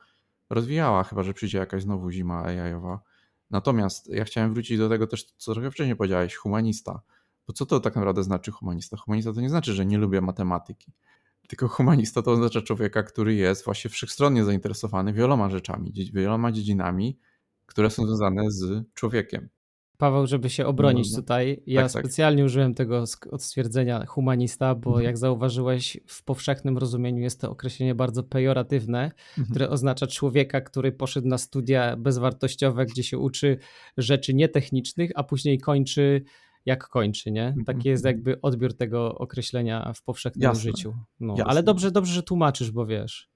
[0.49, 2.99] rozwijała, chyba że przyjdzie jakaś znowu zima AI-owa.
[3.49, 7.01] Natomiast ja chciałem wrócić do tego też, co trochę wcześniej powiedziałeś, humanista.
[7.47, 8.97] Bo co to tak naprawdę znaczy humanista?
[8.97, 10.91] Humanista to nie znaczy, że nie lubię matematyki.
[11.49, 17.19] Tylko humanista to oznacza człowieka, który jest właśnie wszechstronnie zainteresowany wieloma rzeczami, wieloma dziedzinami,
[17.65, 19.49] które są związane z człowiekiem.
[19.97, 21.21] Paweł, żeby się obronić no, no.
[21.21, 22.03] tutaj, ja tak, tak.
[22.03, 22.45] specjalnie tak.
[22.45, 23.03] użyłem tego
[23.37, 25.05] stwierdzenia humanista, bo mhm.
[25.05, 29.47] jak zauważyłeś, w powszechnym rozumieniu jest to określenie bardzo pejoratywne, mhm.
[29.49, 33.57] które oznacza człowieka, który poszedł na studia bezwartościowe, gdzie się uczy
[33.97, 36.23] rzeczy nietechnicznych, a później kończy
[36.65, 37.47] jak kończy, nie?
[37.47, 38.15] Mhm, Taki jest mhm.
[38.15, 40.61] jakby odbiór tego określenia w powszechnym Jasne.
[40.61, 40.95] życiu.
[41.19, 43.29] No, ale dobrze, dobrze, że tłumaczysz, bo wiesz.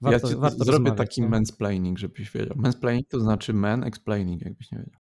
[0.00, 1.28] Warto, ja warto zrobię taki nie?
[1.28, 2.56] mansplaining, żebyś wiedział.
[2.56, 5.00] Mansplaining to znaczy man explaining, jakbyś nie wiedział.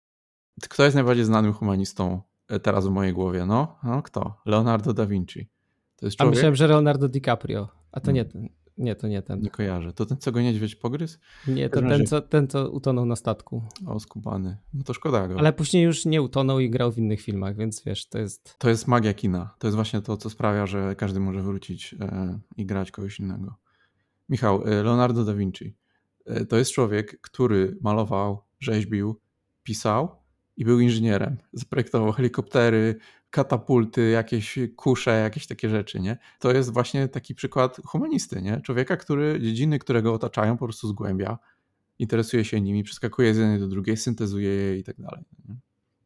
[0.63, 3.47] Kto jest najbardziej znanym humanistą e, teraz w mojej głowie?
[3.47, 4.41] No, no kto?
[4.47, 5.49] Leonardo da Vinci.
[5.97, 6.33] To jest człowiek?
[6.33, 7.69] A myślałem, że Leonardo DiCaprio.
[7.93, 8.31] A to nie no.
[8.31, 8.49] ten.
[8.79, 9.41] Nie, to nie ten.
[9.41, 9.93] Nie kojarzę.
[9.93, 11.19] To ten, co go niedźwiedź pogryzł?
[11.49, 13.63] Nie, to ten, co, ten, co utonął na statku.
[13.87, 14.57] O, skubany.
[14.75, 15.39] No to szkoda go.
[15.39, 18.55] Ale później już nie utonął i grał w innych filmach, więc wiesz, to jest...
[18.59, 19.55] To jest magia kina.
[19.59, 23.55] To jest właśnie to, co sprawia, że każdy może wrócić e, i grać kogoś innego.
[24.29, 25.77] Michał, e, Leonardo da Vinci.
[26.27, 29.21] E, to jest człowiek, który malował, rzeźbił,
[29.63, 30.09] pisał
[30.57, 31.37] i był inżynierem.
[31.53, 32.97] Zaprojektował helikoptery,
[33.31, 36.19] katapulty, jakieś kusze, jakieś takie rzeczy, nie?
[36.39, 38.61] To jest właśnie taki przykład humanisty, nie?
[38.61, 41.39] Człowieka, który dziedziny, które go otaczają, po prostu zgłębia,
[41.99, 45.25] interesuje się nimi, przeskakuje z jednej do drugiej, syntezuje je i tak dalej.
[45.49, 45.57] Nie?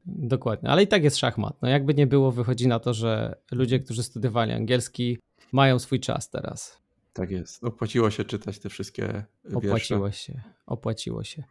[0.07, 1.57] Dokładnie, ale i tak jest szachmat.
[1.63, 5.19] No jakby nie było, wychodzi na to, że ludzie, którzy studiowali angielski,
[5.53, 6.83] mają swój czas teraz.
[7.13, 7.65] Tak jest.
[7.65, 9.57] Opłaciło się czytać te wszystkie wiersze.
[9.57, 11.45] Opłaciło się, opłaciło się.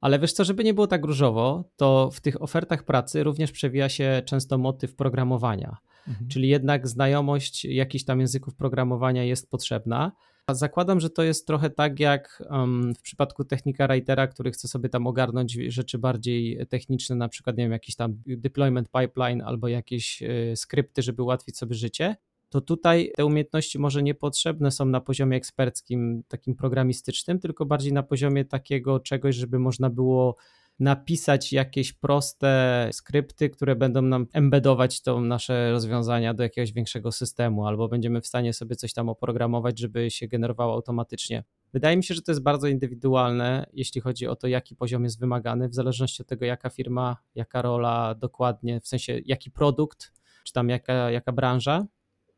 [0.00, 3.88] Ale wiesz co, żeby nie było tak różowo, to w tych ofertach pracy również przewija
[3.88, 5.76] się często motyw programowania.
[6.08, 6.28] Mhm.
[6.28, 10.12] Czyli jednak znajomość jakichś tam języków programowania jest potrzebna.
[10.50, 14.88] Zakładam, że to jest trochę tak jak um, w przypadku technika writera, który chce sobie
[14.88, 20.22] tam ogarnąć rzeczy bardziej techniczne, na przykład nie wiem, jakiś tam deployment pipeline albo jakieś
[20.22, 22.16] y, skrypty, żeby ułatwić sobie życie
[22.48, 28.02] to tutaj te umiejętności może niepotrzebne są na poziomie eksperckim, takim programistycznym, tylko bardziej na
[28.02, 30.36] poziomie takiego czegoś, żeby można było
[30.78, 37.66] napisać jakieś proste skrypty, które będą nam embedować to nasze rozwiązania do jakiegoś większego systemu,
[37.66, 41.44] albo będziemy w stanie sobie coś tam oprogramować, żeby się generowało automatycznie.
[41.72, 45.20] Wydaje mi się, że to jest bardzo indywidualne, jeśli chodzi o to, jaki poziom jest
[45.20, 50.12] wymagany, w zależności od tego, jaka firma, jaka rola dokładnie, w sensie jaki produkt,
[50.44, 51.86] czy tam jaka, jaka branża.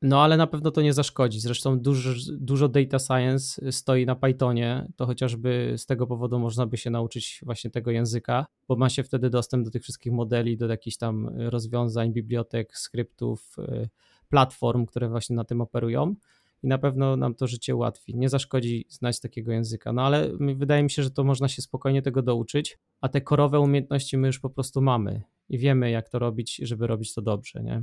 [0.02, 1.40] No ale na pewno to nie zaszkodzi.
[1.40, 6.76] Zresztą dużo, dużo data science stoi na Pythonie, to chociażby z tego powodu można by
[6.76, 10.66] się nauczyć właśnie tego języka, bo ma się wtedy dostęp do tych wszystkich modeli, do
[10.66, 13.88] jakichś tam rozwiązań, bibliotek, skryptów, y,
[14.28, 16.14] platform, które właśnie na tym operują
[16.62, 18.16] i na pewno nam to życie ułatwi.
[18.16, 22.02] Nie zaszkodzi znać takiego języka, no ale wydaje mi się, że to można się spokojnie
[22.02, 26.18] tego douczyć, a te korowe umiejętności my już po prostu mamy i wiemy, jak to
[26.18, 27.82] robić, żeby robić to dobrze, nie?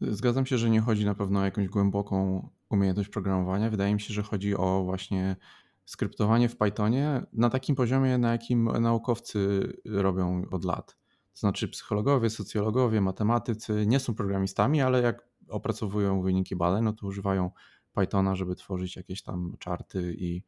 [0.00, 3.70] Zgadzam się, że nie chodzi na pewno o jakąś głęboką umiejętność programowania.
[3.70, 5.36] Wydaje mi się, że chodzi o właśnie
[5.84, 10.96] skryptowanie w Pythonie na takim poziomie, na jakim naukowcy robią od lat.
[11.32, 17.06] To znaczy psychologowie, socjologowie, matematycy nie są programistami, ale jak opracowują wyniki badań, no to
[17.06, 17.50] używają
[17.92, 20.42] Pythona, żeby tworzyć jakieś tam czarty i,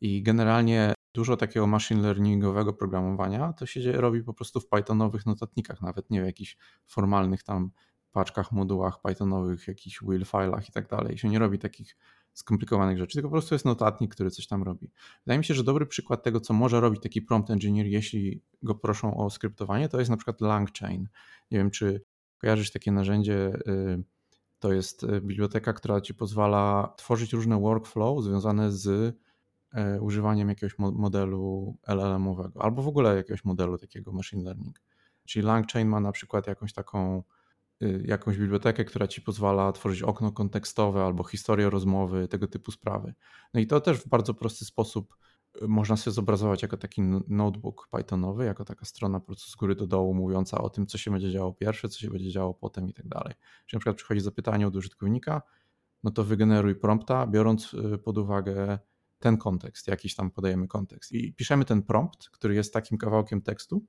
[0.00, 5.82] i generalnie dużo takiego machine learningowego programowania to się robi po prostu w Pythonowych notatnikach,
[5.82, 6.56] nawet nie w jakichś
[6.86, 7.70] formalnych tam
[8.16, 11.18] paczkach, modułach Pythonowych, jakichś will file'ach i tak dalej.
[11.18, 11.96] Się nie robi takich
[12.32, 14.90] skomplikowanych rzeczy, tylko po prostu jest notatnik, który coś tam robi.
[15.24, 18.74] Wydaje mi się, że dobry przykład tego, co może robić taki prompt engineer, jeśli go
[18.74, 21.08] proszą o skryptowanie, to jest na przykład LangChain.
[21.50, 22.04] Nie wiem, czy
[22.38, 24.02] kojarzysz takie narzędzie, y,
[24.58, 29.12] to jest y, biblioteka, która ci pozwala tworzyć różne workflow związane z y,
[30.00, 34.80] używaniem jakiegoś modelu LLM-owego, albo w ogóle jakiegoś modelu takiego machine learning.
[35.24, 37.22] Czyli LangChain ma na przykład jakąś taką
[38.04, 43.14] jakąś bibliotekę, która ci pozwala tworzyć okno kontekstowe albo historię rozmowy, tego typu sprawy.
[43.54, 45.16] No i to też w bardzo prosty sposób
[45.62, 49.74] y, można sobie zobrazować jako taki notebook Pythonowy, jako taka strona po prostu z góry
[49.74, 52.88] do dołu mówiąca o tym, co się będzie działo pierwsze, co się będzie działo potem
[52.88, 53.34] i tak dalej.
[53.66, 55.42] Czyli na przykład przychodzi zapytanie od użytkownika,
[56.02, 58.78] no to wygeneruj prompta, biorąc y, pod uwagę
[59.18, 61.12] ten kontekst, jakiś tam podajemy kontekst.
[61.12, 63.84] I piszemy ten prompt, który jest takim kawałkiem tekstu,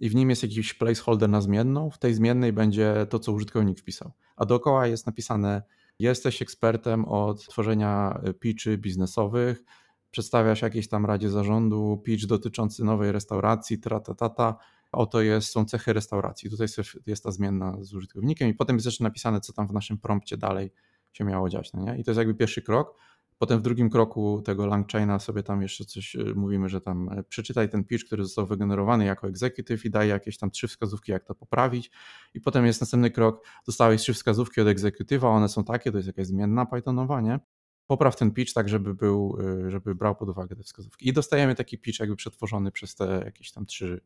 [0.00, 1.90] i w nim jest jakiś placeholder na zmienną.
[1.90, 4.12] W tej zmiennej będzie to, co użytkownik wpisał.
[4.36, 5.62] A dookoła jest napisane:
[5.98, 9.62] Jesteś ekspertem od tworzenia pitchy biznesowych,
[10.10, 14.56] przedstawiasz jakiejś tam radzie zarządu pitch dotyczący nowej restauracji, tratatata.
[14.92, 16.50] Oto jest, są cechy restauracji.
[16.50, 16.66] Tutaj
[17.06, 20.36] jest ta zmienna z użytkownikiem, i potem jest jeszcze napisane, co tam w naszym prompcie
[20.36, 20.72] dalej
[21.12, 21.72] się miało dziać.
[21.72, 21.98] No nie?
[21.98, 22.94] I to jest jakby pierwszy krok.
[23.40, 27.22] Potem w drugim kroku tego LangChaina sobie tam jeszcze coś y, mówimy, że tam e,
[27.22, 31.24] przeczytaj ten pitch, który został wygenerowany jako executive i daj jakieś tam trzy wskazówki, jak
[31.24, 31.90] to poprawić.
[32.34, 36.06] I potem jest następny krok, dostałeś trzy wskazówki od executive'a, one są takie, to jest
[36.06, 37.40] jakaś zmienna Pythonowa, nie?
[37.86, 41.08] Popraw ten pitch tak, żeby był, y, żeby brał pod uwagę te wskazówki.
[41.08, 44.00] I dostajemy taki pitch jakby przetworzony przez te jakieś tam trzy,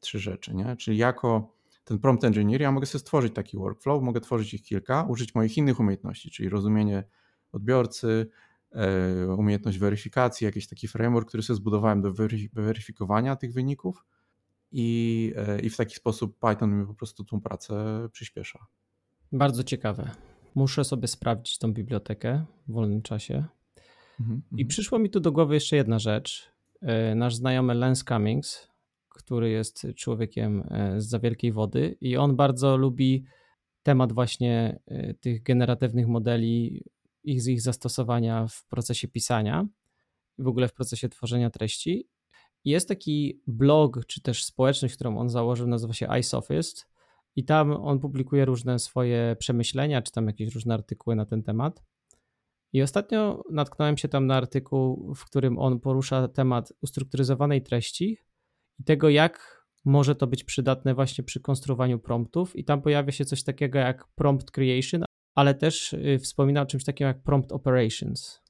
[0.00, 0.76] trzy rzeczy, nie?
[0.76, 5.02] Czyli jako ten prompt engineer ja mogę sobie stworzyć taki workflow, mogę tworzyć ich kilka,
[5.02, 7.04] użyć moich innych umiejętności, czyli rozumienie
[7.52, 8.53] odbiorcy, E,
[9.36, 12.12] umiejętność weryfikacji, jakiś taki framework, który sobie zbudowałem do
[12.52, 14.04] weryfikowania tych wyników
[14.72, 17.74] i, e, i w taki sposób Python mi po prostu tą pracę
[18.12, 18.66] przyspiesza.
[19.32, 20.10] Bardzo ciekawe.
[20.54, 23.44] Muszę sobie sprawdzić tą bibliotekę w wolnym czasie.
[24.20, 24.68] Mhm, I mhm.
[24.68, 26.50] przyszło mi tu do głowy jeszcze jedna rzecz.
[26.82, 28.68] E, nasz znajomy Lance Cummings,
[29.08, 33.24] który jest człowiekiem z za wielkiej wody i on bardzo lubi
[33.82, 34.80] temat właśnie
[35.20, 36.84] tych generatywnych modeli
[37.24, 39.66] ich, z ich zastosowania w procesie pisania
[40.38, 42.08] i w ogóle w procesie tworzenia treści.
[42.64, 46.86] Jest taki blog, czy też społeczność, którą on założył, nazywa się iSophist
[47.36, 51.82] i tam on publikuje różne swoje przemyślenia, czy tam jakieś różne artykuły na ten temat.
[52.72, 58.18] I ostatnio natknąłem się tam na artykuł, w którym on porusza temat ustrukturyzowanej treści
[58.78, 62.56] i tego, jak może to być przydatne właśnie przy konstruowaniu promptów.
[62.56, 66.84] I tam pojawia się coś takiego jak prompt creation, ale też y, wspomina o czymś
[66.84, 68.44] takim jak prompt operations.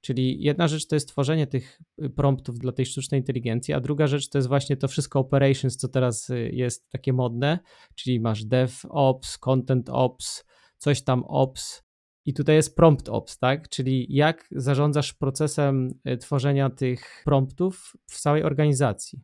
[0.00, 4.06] Czyli jedna rzecz to jest tworzenie tych y, promptów dla tej sztucznej inteligencji, a druga
[4.06, 7.58] rzecz to jest właśnie to wszystko operations, co teraz y, jest takie modne,
[7.94, 10.44] czyli masz DevOps, Content Ops,
[10.78, 11.82] coś tam Ops
[12.24, 13.68] i tutaj jest prompt Ops, tak?
[13.68, 19.20] Czyli jak zarządzasz procesem tworzenia tych promptów w całej organizacji.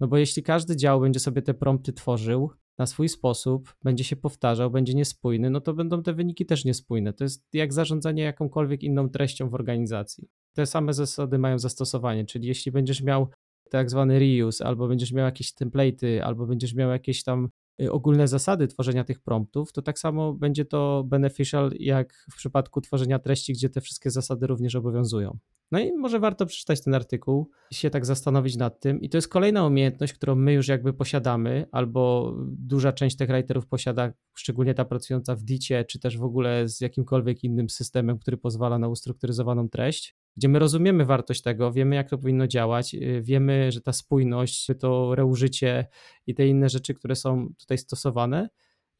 [0.00, 4.16] No bo jeśli każdy dział będzie sobie te prompty tworzył, na swój sposób, będzie się
[4.16, 7.12] powtarzał, będzie niespójny, no to będą te wyniki też niespójne.
[7.12, 10.28] To jest jak zarządzanie jakąkolwiek inną treścią w organizacji.
[10.52, 13.28] Te same zasady mają zastosowanie, czyli jeśli będziesz miał
[13.70, 17.48] tak zwany reuse, albo będziesz miał jakieś template'y, albo będziesz miał jakieś tam
[17.82, 22.80] y, ogólne zasady tworzenia tych promptów, to tak samo będzie to beneficial jak w przypadku
[22.80, 25.38] tworzenia treści, gdzie te wszystkie zasady również obowiązują.
[25.70, 29.00] No i może warto przeczytać ten artykuł i się tak zastanowić nad tym.
[29.00, 33.66] I to jest kolejna umiejętność, którą my już jakby posiadamy, albo duża część tych writerów
[33.66, 38.36] posiada, szczególnie ta pracująca w Dicie, czy też w ogóle z jakimkolwiek innym systemem, który
[38.36, 43.22] pozwala na ustrukturyzowaną treść, gdzie my rozumiemy wartość tego, wiemy jak to powinno działać, y,
[43.22, 45.86] wiemy, że ta spójność, to reużycie
[46.26, 48.48] i te inne rzeczy, które są tutaj stosowane,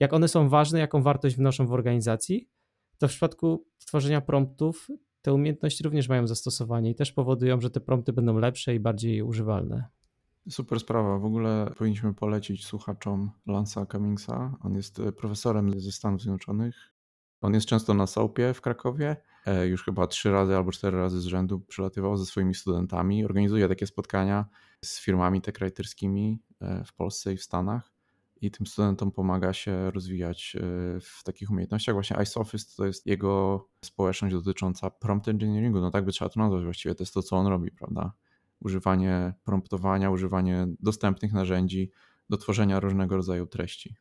[0.00, 2.48] jak one są ważne, jaką wartość wnoszą w organizacji,
[2.98, 4.88] to w przypadku tworzenia promptów
[5.22, 9.22] te umiejętności również mają zastosowanie i też powodują, że te prompty będą lepsze i bardziej
[9.22, 9.84] używalne.
[10.50, 11.18] Super sprawa.
[11.18, 14.56] W ogóle powinniśmy polecić słuchaczom Lansa Cummingsa.
[14.60, 16.92] On jest e, profesorem ze Stanów Zjednoczonych.
[17.40, 19.16] On jest często na Soapie w Krakowie.
[19.46, 23.24] E, już chyba trzy razy albo cztery razy z rzędu przylatywał ze swoimi studentami.
[23.24, 24.44] Organizuje takie spotkania
[24.84, 27.89] z firmami techwriterskimi e, w Polsce i w Stanach
[28.40, 30.60] i tym studentom pomaga się rozwijać e,
[31.00, 31.94] w takich umiejętnościach.
[31.94, 36.64] Właśnie iSophist to jest jego społeczność dotycząca prompt engineeringu, no tak by trzeba to nazwać
[36.64, 38.12] właściwie, to jest to, co on robi, prawda?
[38.60, 41.90] Używanie promptowania, używanie dostępnych narzędzi
[42.30, 43.94] do tworzenia różnego rodzaju treści.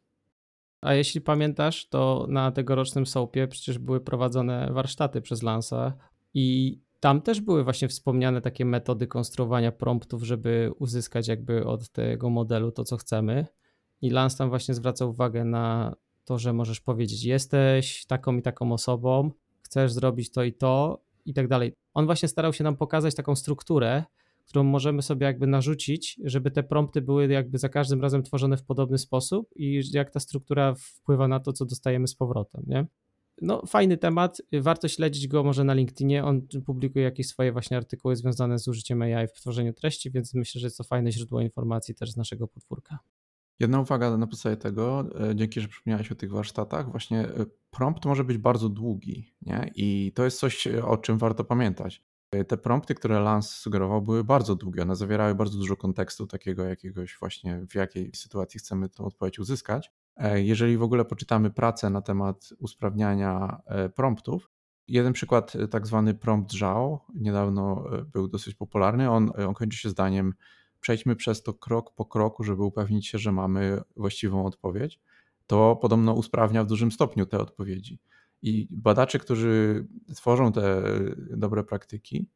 [0.82, 5.94] A jeśli pamiętasz, to na tegorocznym soapie przecież były prowadzone warsztaty przez Lansa
[6.34, 12.30] i tam też były właśnie wspomniane takie metody konstruowania promptów, żeby uzyskać jakby od tego
[12.30, 13.46] modelu to, co chcemy.
[14.02, 18.72] I Lance tam właśnie zwraca uwagę na to, że możesz powiedzieć, jesteś taką i taką
[18.72, 19.32] osobą,
[19.62, 21.74] chcesz zrobić to i to i tak dalej.
[21.94, 24.04] On właśnie starał się nam pokazać taką strukturę,
[24.48, 28.64] którą możemy sobie jakby narzucić, żeby te prompty były jakby za każdym razem tworzone w
[28.64, 32.86] podobny sposób i jak ta struktura wpływa na to, co dostajemy z powrotem, nie?
[33.42, 38.16] No, fajny temat, warto śledzić go może na LinkedInie, on publikuje jakieś swoje właśnie artykuły
[38.16, 41.96] związane z użyciem AI w tworzeniu treści, więc myślę, że jest to fajne źródło informacji
[41.96, 43.00] też z naszego podwórka.
[43.60, 48.06] Jedna uwaga na podstawie tego, e, dzięki, że przypomniałeś o tych warsztatach, właśnie e, prompt
[48.06, 49.72] może być bardzo długi nie?
[49.76, 52.04] i to jest coś, o czym warto pamiętać.
[52.32, 54.82] E, te prompty, które Lance sugerował, były bardzo długie.
[54.82, 59.92] One zawierały bardzo dużo kontekstu, takiego jakiegoś właśnie, w jakiej sytuacji chcemy tę odpowiedź uzyskać.
[60.36, 63.62] Jeżeli w ogóle poczytamy pracę na temat usprawniania
[63.96, 64.50] promptów,
[64.88, 69.12] jeden przykład, tak zwany prompt Zhao, niedawno był dosyć popularny.
[69.12, 70.34] On, on kończy się zdaniem
[70.80, 75.00] przejdźmy przez to krok po kroku, żeby upewnić się, że mamy właściwą odpowiedź,
[75.48, 78.00] to podobno usprawnia w dużym stopniu te odpowiedzi.
[78.42, 80.84] I badacze, którzy tworzą te
[81.30, 82.30] dobre praktyki,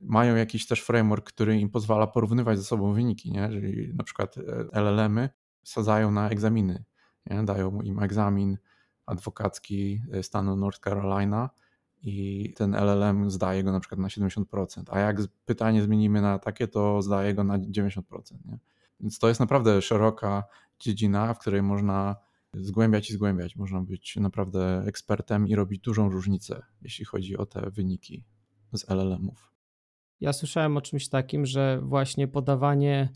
[0.00, 3.48] mają jakiś też framework, który im pozwala porównywać ze sobą wyniki, nie?
[3.48, 5.28] Czyli na przykład e, LLM-y
[5.64, 6.84] sadzają na egzaminy,
[7.26, 7.44] nie?
[7.44, 8.58] dają im egzamin
[9.06, 11.50] adwokacki stanu North Carolina
[12.04, 16.68] i ten LLM zdaje go na przykład na 70%, a jak pytanie zmienimy na takie,
[16.68, 18.02] to zdaje go na 90%.
[18.44, 18.58] Nie?
[19.00, 20.44] Więc to jest naprawdę szeroka
[20.80, 22.16] dziedzina, w której można
[22.54, 23.56] zgłębiać i zgłębiać.
[23.56, 28.24] Można być naprawdę ekspertem i robić dużą różnicę, jeśli chodzi o te wyniki
[28.72, 29.52] z LLM-ów.
[30.20, 33.08] Ja słyszałem o czymś takim, że właśnie podawanie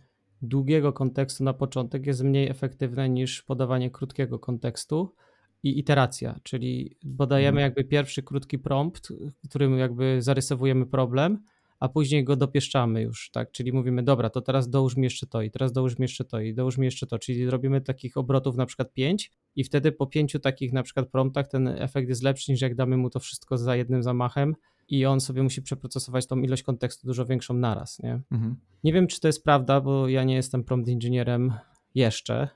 [0.42, 5.14] długiego kontekstu na początek jest mniej efektywne niż podawanie krótkiego kontekstu
[5.62, 7.62] i iteracja, czyli podajemy mhm.
[7.62, 9.08] jakby pierwszy krótki prompt,
[9.48, 11.38] którym jakby zarysowujemy problem,
[11.80, 13.50] a później go dopieszczamy już, tak?
[13.50, 16.40] Czyli mówimy, dobra, to teraz dołóż mi jeszcze to i teraz dołóż mi jeszcze to
[16.40, 20.06] i dołóż mi jeszcze to, czyli robimy takich obrotów na przykład pięć i wtedy po
[20.06, 23.58] pięciu takich na przykład promptach ten efekt jest lepszy niż jak damy mu to wszystko
[23.58, 24.54] za jednym zamachem
[24.88, 28.20] i on sobie musi przeprocesować tą ilość kontekstu dużo większą naraz, nie?
[28.30, 28.56] Mhm.
[28.84, 31.52] Nie wiem, czy to jest prawda, bo ja nie jestem prompt inżynierem
[31.94, 32.48] jeszcze,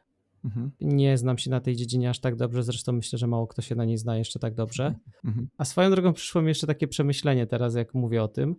[0.44, 0.70] Mhm.
[0.80, 3.74] Nie znam się na tej dziedzinie aż tak dobrze, zresztą myślę, że mało kto się
[3.74, 4.94] na niej zna jeszcze tak dobrze.
[5.24, 5.48] Mhm.
[5.58, 8.56] A swoją drogą przyszło mi jeszcze takie przemyślenie teraz, jak mówię o tym.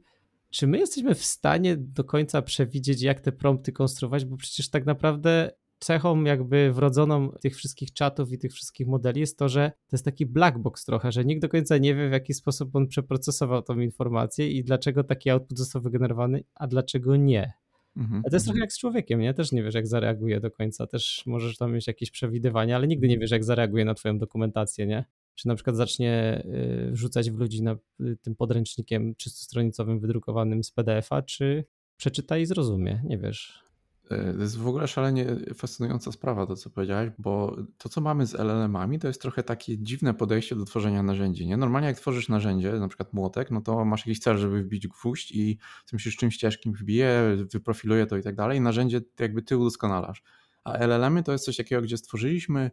[0.49, 4.25] Czy my jesteśmy w stanie do końca przewidzieć, jak te prompty konstruować?
[4.25, 9.37] Bo przecież tak naprawdę cechą jakby wrodzoną tych wszystkich czatów i tych wszystkich modeli jest
[9.37, 12.11] to, że to jest taki black box trochę, że nikt do końca nie wie, w
[12.11, 17.53] jaki sposób on przeprocesował tą informację i dlaczego taki output został wygenerowany, a dlaczego nie.
[17.97, 18.63] Mhm, to jest trochę mhm.
[18.63, 19.33] jak z człowiekiem, nie?
[19.33, 20.87] Też nie wiesz, jak zareaguje do końca.
[20.87, 24.87] Też możesz tam mieć jakieś przewidywania, ale nigdy nie wiesz, jak zareaguje na twoją dokumentację,
[24.87, 25.05] nie?
[25.35, 30.71] Czy na przykład zacznie y, rzucać w ludzi na y, tym podręcznikiem czystostronicowym wydrukowanym z
[30.71, 31.65] PDF-a, czy
[31.97, 33.63] przeczyta i zrozumie, nie wiesz.
[34.09, 38.25] E, to jest w ogóle szalenie fascynująca sprawa, to co powiedziałeś, bo to, co mamy
[38.25, 41.47] z LLM-ami, to jest trochę takie dziwne podejście do tworzenia narzędzi.
[41.47, 41.57] Nie?
[41.57, 45.31] Normalnie jak tworzysz narzędzie, na przykład młotek, no to masz jakiś cel, żeby wbić gwóźdź
[45.31, 45.57] i
[45.93, 48.61] myślisz, czymś ciężkim wbije, wyprofiluje to i tak dalej.
[48.61, 50.23] Narzędzie jakby ty udoskonalasz.
[50.63, 52.71] A LLM-y to jest coś takiego, gdzie stworzyliśmy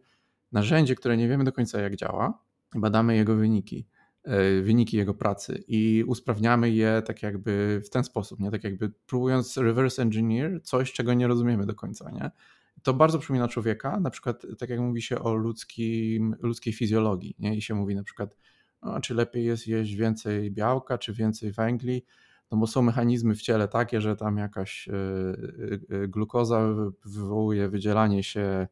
[0.53, 3.87] narzędzie, które nie wiemy do końca jak działa badamy jego wyniki.
[4.25, 8.51] E, wyniki jego pracy i usprawniamy je tak jakby w ten sposób, nie?
[8.51, 12.31] Tak jakby próbując reverse engineer coś, czego nie rozumiemy do końca, nie?
[12.83, 17.57] To bardzo przypomina człowieka, na przykład tak jak mówi się o ludzkim, ludzkiej fizjologii, nie?
[17.57, 18.37] I się mówi na przykład,
[18.83, 22.03] no, czy lepiej jest jeść więcej białka, czy więcej węgli,
[22.51, 24.89] No bo są mechanizmy w ciele takie, że tam jakaś
[26.09, 28.69] glukoza wywołuje wydzielanie się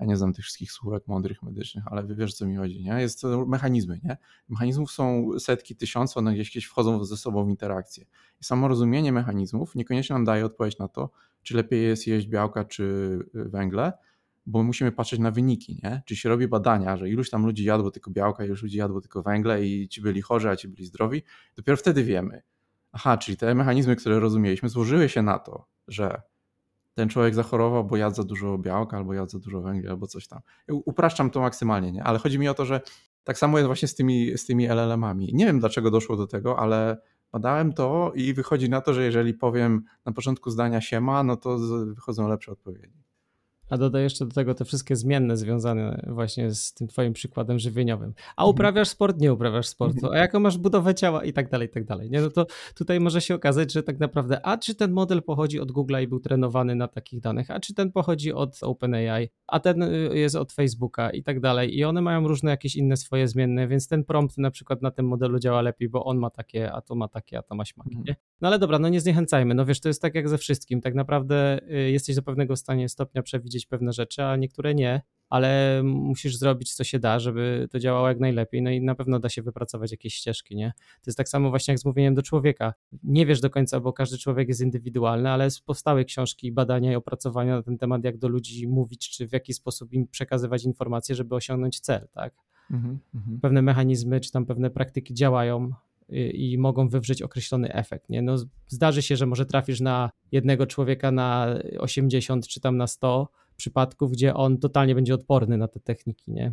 [0.00, 3.00] ja nie znam tych wszystkich słówek mądrych medycznych, ale wiesz, co mi chodzi, nie?
[3.00, 4.16] Jest to mechanizmy, nie?
[4.48, 8.04] Mechanizmów są setki, tysiące, one gdzieś wchodzą ze sobą w interakcję.
[8.40, 11.10] I samo rozumienie mechanizmów niekoniecznie nam daje odpowiedź na to,
[11.42, 13.92] czy lepiej jest jeść białka czy węgle,
[14.46, 16.02] bo musimy patrzeć na wyniki, nie?
[16.06, 19.22] Czy się robi badania, że iluś tam ludzi jadło tylko białka, iluś ludzi jadło tylko
[19.22, 21.22] węgle i ci byli chorzy, a ci byli zdrowi,
[21.56, 22.42] dopiero wtedy wiemy.
[22.92, 26.22] Aha, czyli te mechanizmy, które rozumieliśmy, złożyły się na to, że
[27.00, 30.28] ten człowiek zachorował, bo jadł za dużo białka, albo jadł za dużo węgla, albo coś
[30.28, 30.40] tam.
[30.68, 32.04] Upraszczam to maksymalnie, nie?
[32.04, 32.80] ale chodzi mi o to, że
[33.24, 35.30] tak samo jest właśnie z tymi, z tymi LLM-ami.
[35.34, 36.96] Nie wiem, dlaczego doszło do tego, ale
[37.32, 41.58] badałem to i wychodzi na to, że jeżeli powiem na początku zdania siema, no to
[41.94, 43.09] wychodzą lepsze odpowiedzi.
[43.70, 48.12] A dodaj jeszcze do tego te wszystkie zmienne związane właśnie z tym twoim przykładem żywieniowym.
[48.36, 48.50] A mhm.
[48.50, 50.14] uprawiasz sport, nie uprawiasz sportu, mhm.
[50.14, 52.10] a jaką masz budowę ciała i tak dalej, i tak dalej.
[52.10, 52.20] Nie?
[52.20, 55.72] No to tutaj może się okazać, że tak naprawdę a czy ten model pochodzi od
[55.72, 59.82] Google'a i był trenowany na takich danych, a czy ten pochodzi od OpenAI, a ten
[59.82, 61.76] y, jest od Facebooka i tak dalej.
[61.78, 65.06] I one mają różne jakieś inne swoje zmienne, więc ten prompt na przykład na tym
[65.06, 67.96] modelu działa lepiej, bo on ma takie, a to ma takie, a to ma śmaki.
[67.96, 68.04] Mhm.
[68.08, 68.16] Nie?
[68.40, 69.54] No ale dobra, no nie zniechęcajmy.
[69.54, 70.80] No wiesz, to jest tak jak ze wszystkim.
[70.80, 75.80] Tak naprawdę y, jesteś do pewnego stanie stopnia przewidzieć pewne rzeczy, a niektóre nie, ale
[75.84, 78.62] musisz zrobić co się da, żeby to działało jak najlepiej.
[78.62, 80.72] No i na pewno da się wypracować jakieś ścieżki, nie?
[80.76, 82.74] To jest tak samo właśnie jak z mówieniem do człowieka.
[83.02, 87.56] Nie wiesz do końca, bo każdy człowiek jest indywidualny, ale powstały książki, badania i opracowania
[87.56, 91.34] na ten temat, jak do ludzi mówić, czy w jaki sposób im przekazywać informacje, żeby
[91.34, 92.34] osiągnąć cel, tak?
[92.70, 93.40] Mhm, mhm.
[93.40, 95.70] pewne mechanizmy, czy tam pewne praktyki działają,
[96.32, 98.08] i mogą wywrzeć określony efekt.
[98.08, 98.22] Nie?
[98.22, 98.36] No,
[98.68, 101.46] zdarzy się, że może trafisz na jednego człowieka na
[101.78, 103.28] 80 czy tam na 100
[103.60, 106.32] przypadków, gdzie on totalnie będzie odporny na te techniki.
[106.32, 106.52] Nie?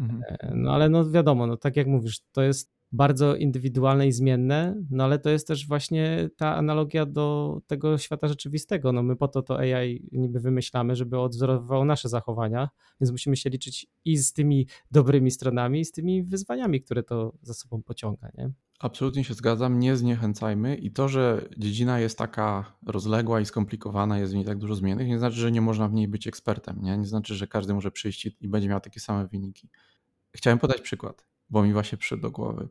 [0.00, 0.22] Mhm.
[0.28, 4.82] E, no ale no wiadomo, no, tak jak mówisz, to jest bardzo indywidualne i zmienne,
[4.90, 8.92] no ale to jest też właśnie ta analogia do tego świata rzeczywistego.
[8.92, 12.68] No my po to to AI niby wymyślamy, żeby odwzorowywało nasze zachowania,
[13.00, 17.32] więc musimy się liczyć i z tymi dobrymi stronami, i z tymi wyzwaniami, które to
[17.42, 18.50] za sobą pociąga, nie?
[18.78, 24.32] Absolutnie się zgadzam, nie zniechęcajmy i to, że dziedzina jest taka rozległa i skomplikowana, jest
[24.32, 26.98] w niej tak dużo zmiennych, nie znaczy, że nie można w niej być ekspertem, nie,
[26.98, 29.68] nie znaczy, że każdy może przyjść i będzie miał takie same wyniki.
[30.36, 32.68] Chciałem podać przykład, bo mi właśnie przyszedł do głowy.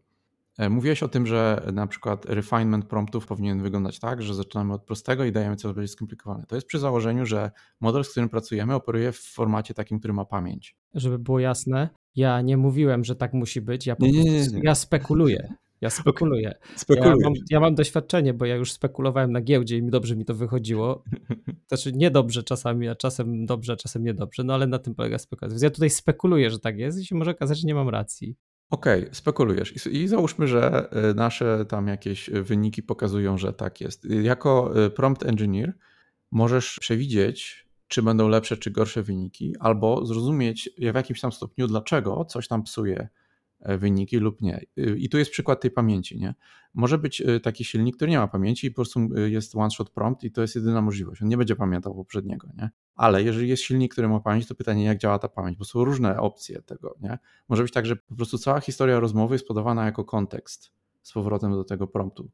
[0.57, 4.83] E, mówiłeś o tym, że na przykład refinement promptów powinien wyglądać tak, że zaczynamy od
[4.83, 6.45] prostego i dajemy coraz bardziej skomplikowane.
[6.47, 7.51] To jest przy założeniu, że
[7.81, 10.75] model, z którym pracujemy, operuje w formacie takim, który ma pamięć.
[10.93, 14.75] Żeby było jasne, ja nie mówiłem, że tak musi być, ja, nie, nie, nie, ja
[14.75, 15.53] spekuluję.
[15.81, 16.55] Ja spekuluję.
[16.89, 17.07] Okay.
[17.07, 20.35] Ja, mam, ja, mam, doświadczenie, bo ja już spekulowałem na giełdzie i dobrze mi to
[20.35, 21.03] wychodziło.
[21.67, 25.53] Znaczy niedobrze czasami, a czasem dobrze, a czasem niedobrze, no ale na tym polega spekulacja.
[25.53, 28.35] Więc ja tutaj spekuluję, że tak jest i się może okazać, że nie mam racji.
[28.73, 29.87] Okej, okay, spekulujesz.
[29.87, 34.05] I, I, załóżmy, że e, nasze tam jakieś wyniki pokazują, że tak jest.
[34.05, 35.73] Jako e, prompt engineer
[36.31, 42.25] możesz przewidzieć, czy będą lepsze, czy gorsze wyniki, albo zrozumieć w jakimś tam stopniu, dlaczego
[42.25, 43.07] coś tam psuje
[43.63, 44.65] E, wyniki lub nie.
[44.77, 46.19] Y, I tu jest przykład tej pamięci.
[46.19, 46.33] Nie?
[46.73, 49.89] Może być y, taki silnik, który nie ma pamięci i po prostu y, jest one-shot
[49.89, 51.21] prompt i to jest jedyna możliwość.
[51.21, 52.47] On nie będzie pamiętał poprzedniego.
[52.57, 52.69] Nie?
[52.95, 55.83] Ale jeżeli jest silnik, który ma pamięć, to pytanie, jak działa ta pamięć, bo są
[55.83, 56.95] różne opcje tego.
[57.01, 57.17] Nie?
[57.49, 60.71] Może być tak, że po prostu cała historia rozmowy jest podawana jako kontekst
[61.01, 62.31] z powrotem do tego promptu.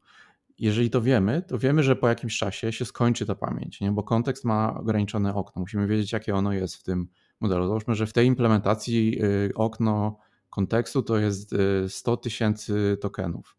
[0.57, 3.91] Jeżeli to wiemy, to wiemy, że po jakimś czasie się skończy ta pamięć, nie?
[3.91, 5.59] bo kontekst ma ograniczone okno.
[5.59, 7.07] Musimy wiedzieć, jakie ono jest w tym
[7.39, 7.67] modelu.
[7.67, 9.21] Załóżmy, że w tej implementacji
[9.55, 10.17] okno
[10.49, 11.55] kontekstu to jest
[11.87, 13.55] 100 y, tysięcy tokenów.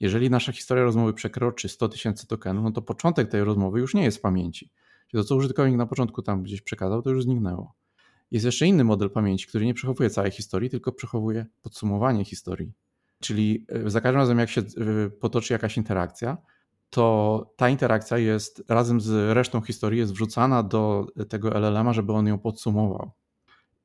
[0.00, 4.04] Jeżeli nasza historia rozmowy przekroczy 100 tysięcy tokenów, no to początek tej rozmowy już nie
[4.04, 4.70] jest w pamięci.
[5.14, 7.74] To, co użytkownik na początku tam gdzieś przekazał, to już zniknęło.
[8.30, 12.72] Jest jeszcze inny model pamięci, który nie przechowuje całej historii, tylko przechowuje podsumowanie historii.
[13.20, 16.38] Czyli y, za każdym razem, jak się y, potoczy jakaś interakcja,
[16.90, 22.26] to ta interakcja jest razem z resztą historii jest wrzucana do tego LLM-a, żeby on
[22.26, 23.10] ją podsumował.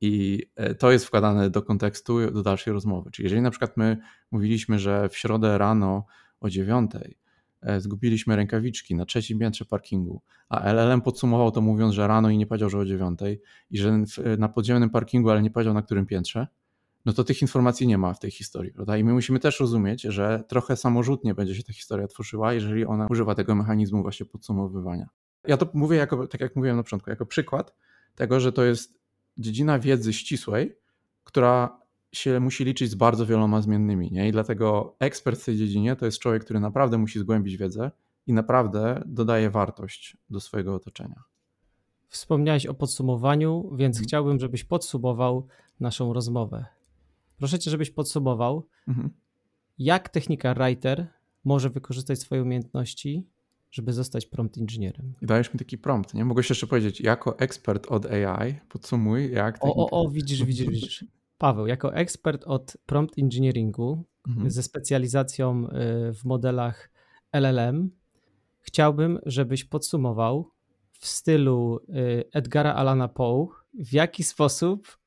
[0.02, 3.12] I e, to jest wkładane do kontekstu, do dalszej rozmowy.
[3.12, 3.98] Czyli jeżeli na przykład my
[4.32, 6.06] mówiliśmy, że w środę rano
[6.40, 7.29] o dziewiątej e,
[7.78, 12.48] zgubiliśmy rękawiczki na trzecim piętrze parkingu, a LLM podsumował to mówiąc, że rano i nie
[12.48, 13.42] powiedział, że o dziewiątej
[13.72, 14.04] i że
[14.38, 16.48] na podziemnym parkingu, ale nie powiedział na którym piętrze,
[17.06, 18.98] no to tych informacji nie ma w tej historii, prawda?
[18.98, 23.08] I my musimy też rozumieć, że trochę samorzutnie będzie się ta historia tworzyła, jeżeli ona
[23.10, 25.10] używa tego mechanizmu właśnie podsumowywania.
[25.48, 27.74] Ja to mówię jako, tak jak mówiłem na początku, jako przykład
[28.16, 29.00] tego, że to jest
[29.38, 30.76] dziedzina wiedzy ścisłej,
[31.24, 31.79] która
[32.12, 34.12] się musi liczyć z bardzo wieloma zmiennymi.
[34.12, 34.28] Nie?
[34.28, 37.92] I dlatego ekspert w tej dziedzinie to jest człowiek, który naprawdę musi zgłębić wiedzę
[38.28, 41.24] i naprawdę dodaje wartość do swojego otoczenia.
[42.08, 44.08] Wspomniałeś o podsumowaniu, więc mhm.
[44.08, 45.48] chciałbym, żebyś podsumował
[45.80, 46.66] naszą rozmowę.
[47.38, 49.10] Proszę cię, żebyś podsumował, mhm.
[49.80, 51.08] jak technika Writer
[51.46, 53.28] może wykorzystać swoje umiejętności,
[53.72, 55.14] żeby zostać prompt inżynierem.
[55.22, 56.26] I dajesz mi taki prompt, nie?
[56.26, 59.58] Mogę jeszcze powiedzieć, jako ekspert od AI, podsumuj, jak...
[59.62, 61.06] O, o, o, widzisz, widzisz, widzisz.
[61.40, 64.52] Paweł, jako ekspert od prompt engineeringu mhm.
[64.52, 66.92] ze specjalizacją y, w modelach
[67.32, 67.92] LLM,
[68.60, 70.52] chciałbym, żebyś podsumował
[71.00, 74.98] w stylu y, Edgara Alana Poe, w jaki sposób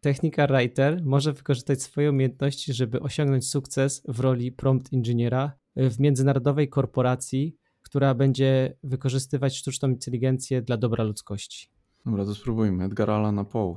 [0.00, 6.68] technika writer może wykorzystać swoje umiejętności, żeby osiągnąć sukces w roli prompt inżyniera w międzynarodowej
[6.68, 11.71] korporacji, która będzie wykorzystywać sztuczną inteligencję dla dobra ludzkości.
[12.06, 12.84] Dobra, to spróbujmy.
[12.84, 13.76] Edgar Allan Poe.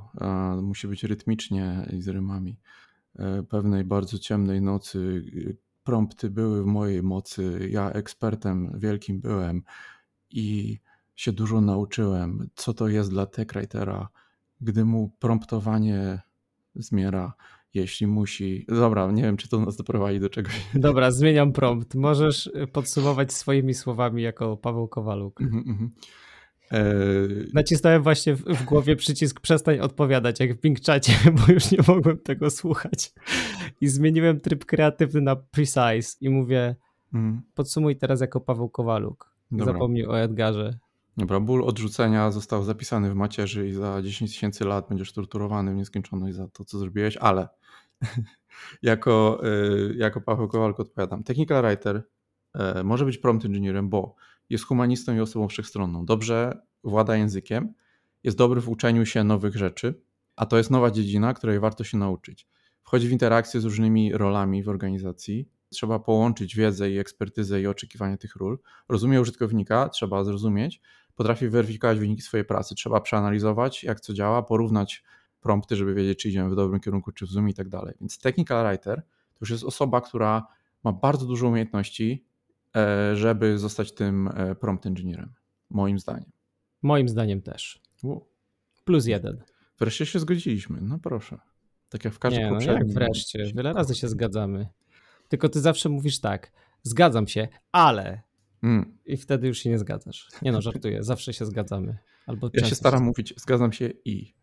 [0.62, 2.58] Musi być rytmicznie i z rymami.
[3.16, 5.24] E, pewnej bardzo ciemnej nocy
[5.84, 7.68] prompty były w mojej mocy.
[7.72, 9.64] Ja ekspertem wielkim byłem
[10.32, 10.80] i
[11.16, 14.10] się dużo nauczyłem, co to jest dla techwritera,
[14.62, 16.22] gdy mu promptowanie
[16.76, 17.34] zmiera,
[17.74, 18.66] jeśli musi.
[18.68, 20.66] Dobra, nie wiem, czy to nas doprowadzi do czegoś.
[20.74, 21.96] Dobra, zmieniam prompt.
[21.96, 25.42] Możesz podsumować swoimi słowami jako Paweł Kowaluk.
[25.42, 25.90] Mm -hmm.
[27.54, 31.80] Nacisnąłem właśnie w, w, głowie przycisk przestań odpowiadać, jak w Bing Chacie, bo już nie
[31.88, 33.14] mogłem tego słuchać.
[33.82, 36.76] I zmieniłem tryb kreatywny na precise i mówię,
[37.14, 37.42] mm.
[37.54, 39.36] podsumuj teraz jako Paweł Kowaluk.
[39.52, 39.74] Dobra.
[39.74, 40.78] Zapomnij o Edgarze.
[41.18, 45.76] Dobra, ból odrzucenia został zapisany w macierzy i za 10 tysięcy lat będziesz torturowany w
[45.76, 47.48] nieskończoność za to, co zrobiłeś, ale
[48.82, 51.24] jako, y, jako Paweł Kowalko odpowiadam.
[51.24, 52.04] Technical writer
[52.80, 54.16] y, może być prompt engineerem, bo
[54.50, 56.06] jest humanistą i osobą wszechstronną.
[56.06, 57.74] Dobrze włada językiem,
[58.24, 60.02] jest dobry w uczeniu się nowych rzeczy,
[60.36, 62.48] a to jest nowa dziedzina, której warto się nauczyć.
[62.82, 65.50] Wchodzi w interakcję z różnymi rolami w organizacji.
[65.70, 68.60] Trzeba połączyć wiedzę i ekspertyzę i oczekiwania tych ról.
[68.90, 70.82] Rozumie użytkownika, trzeba zrozumieć,
[71.16, 72.76] potrafi weryfikować wyniki swojej pracy.
[72.76, 75.04] Trzeba przeanalizować, jak co działa, porównać
[75.42, 77.94] prompty, żeby wiedzieć, czy idziemy w dobrym kierunku, czy w zoom i tak dalej.
[78.02, 79.02] Więc technical writer
[79.34, 80.48] to już jest osoba, która
[80.84, 82.26] ma bardzo dużo umiejętności,
[83.14, 85.34] żeby zostać tym e, prompt engineerem,
[85.70, 86.32] moim zdaniem.
[86.82, 87.82] Moim zdaniem też.
[88.86, 89.44] Plus jeden.
[89.80, 91.38] Wreszcie się zgodziliśmy, no proszę.
[91.90, 94.68] Tak jak w każdym Nie, no jak wreszcie, wiele razy się zgadzamy.
[95.28, 96.52] Tylko ty zawsze mówisz tak,
[96.84, 98.22] zgadzam się, ale
[98.66, 98.98] Mm.
[99.06, 100.30] I wtedy już się nie zgadzasz.
[100.42, 101.98] Nie no, żartuję, zawsze się zgadzamy.
[102.28, 103.06] Albo ja się staram się...
[103.06, 104.35] mówić, zgadzam się i.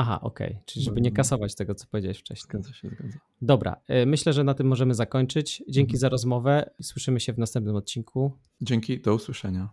[0.00, 0.62] Aha, okej, okay.
[0.66, 2.48] czyli żeby nie kasować tego, co powiedziałeś wcześniej.
[2.50, 3.18] Zgadza się, zgadza.
[3.42, 5.62] Dobra, y, myślę, że na tym możemy zakończyć.
[5.68, 6.00] Dzięki mhm.
[6.00, 8.32] za rozmowę słyszymy się w następnym odcinku.
[8.60, 9.68] Dzięki, do usłyszenia.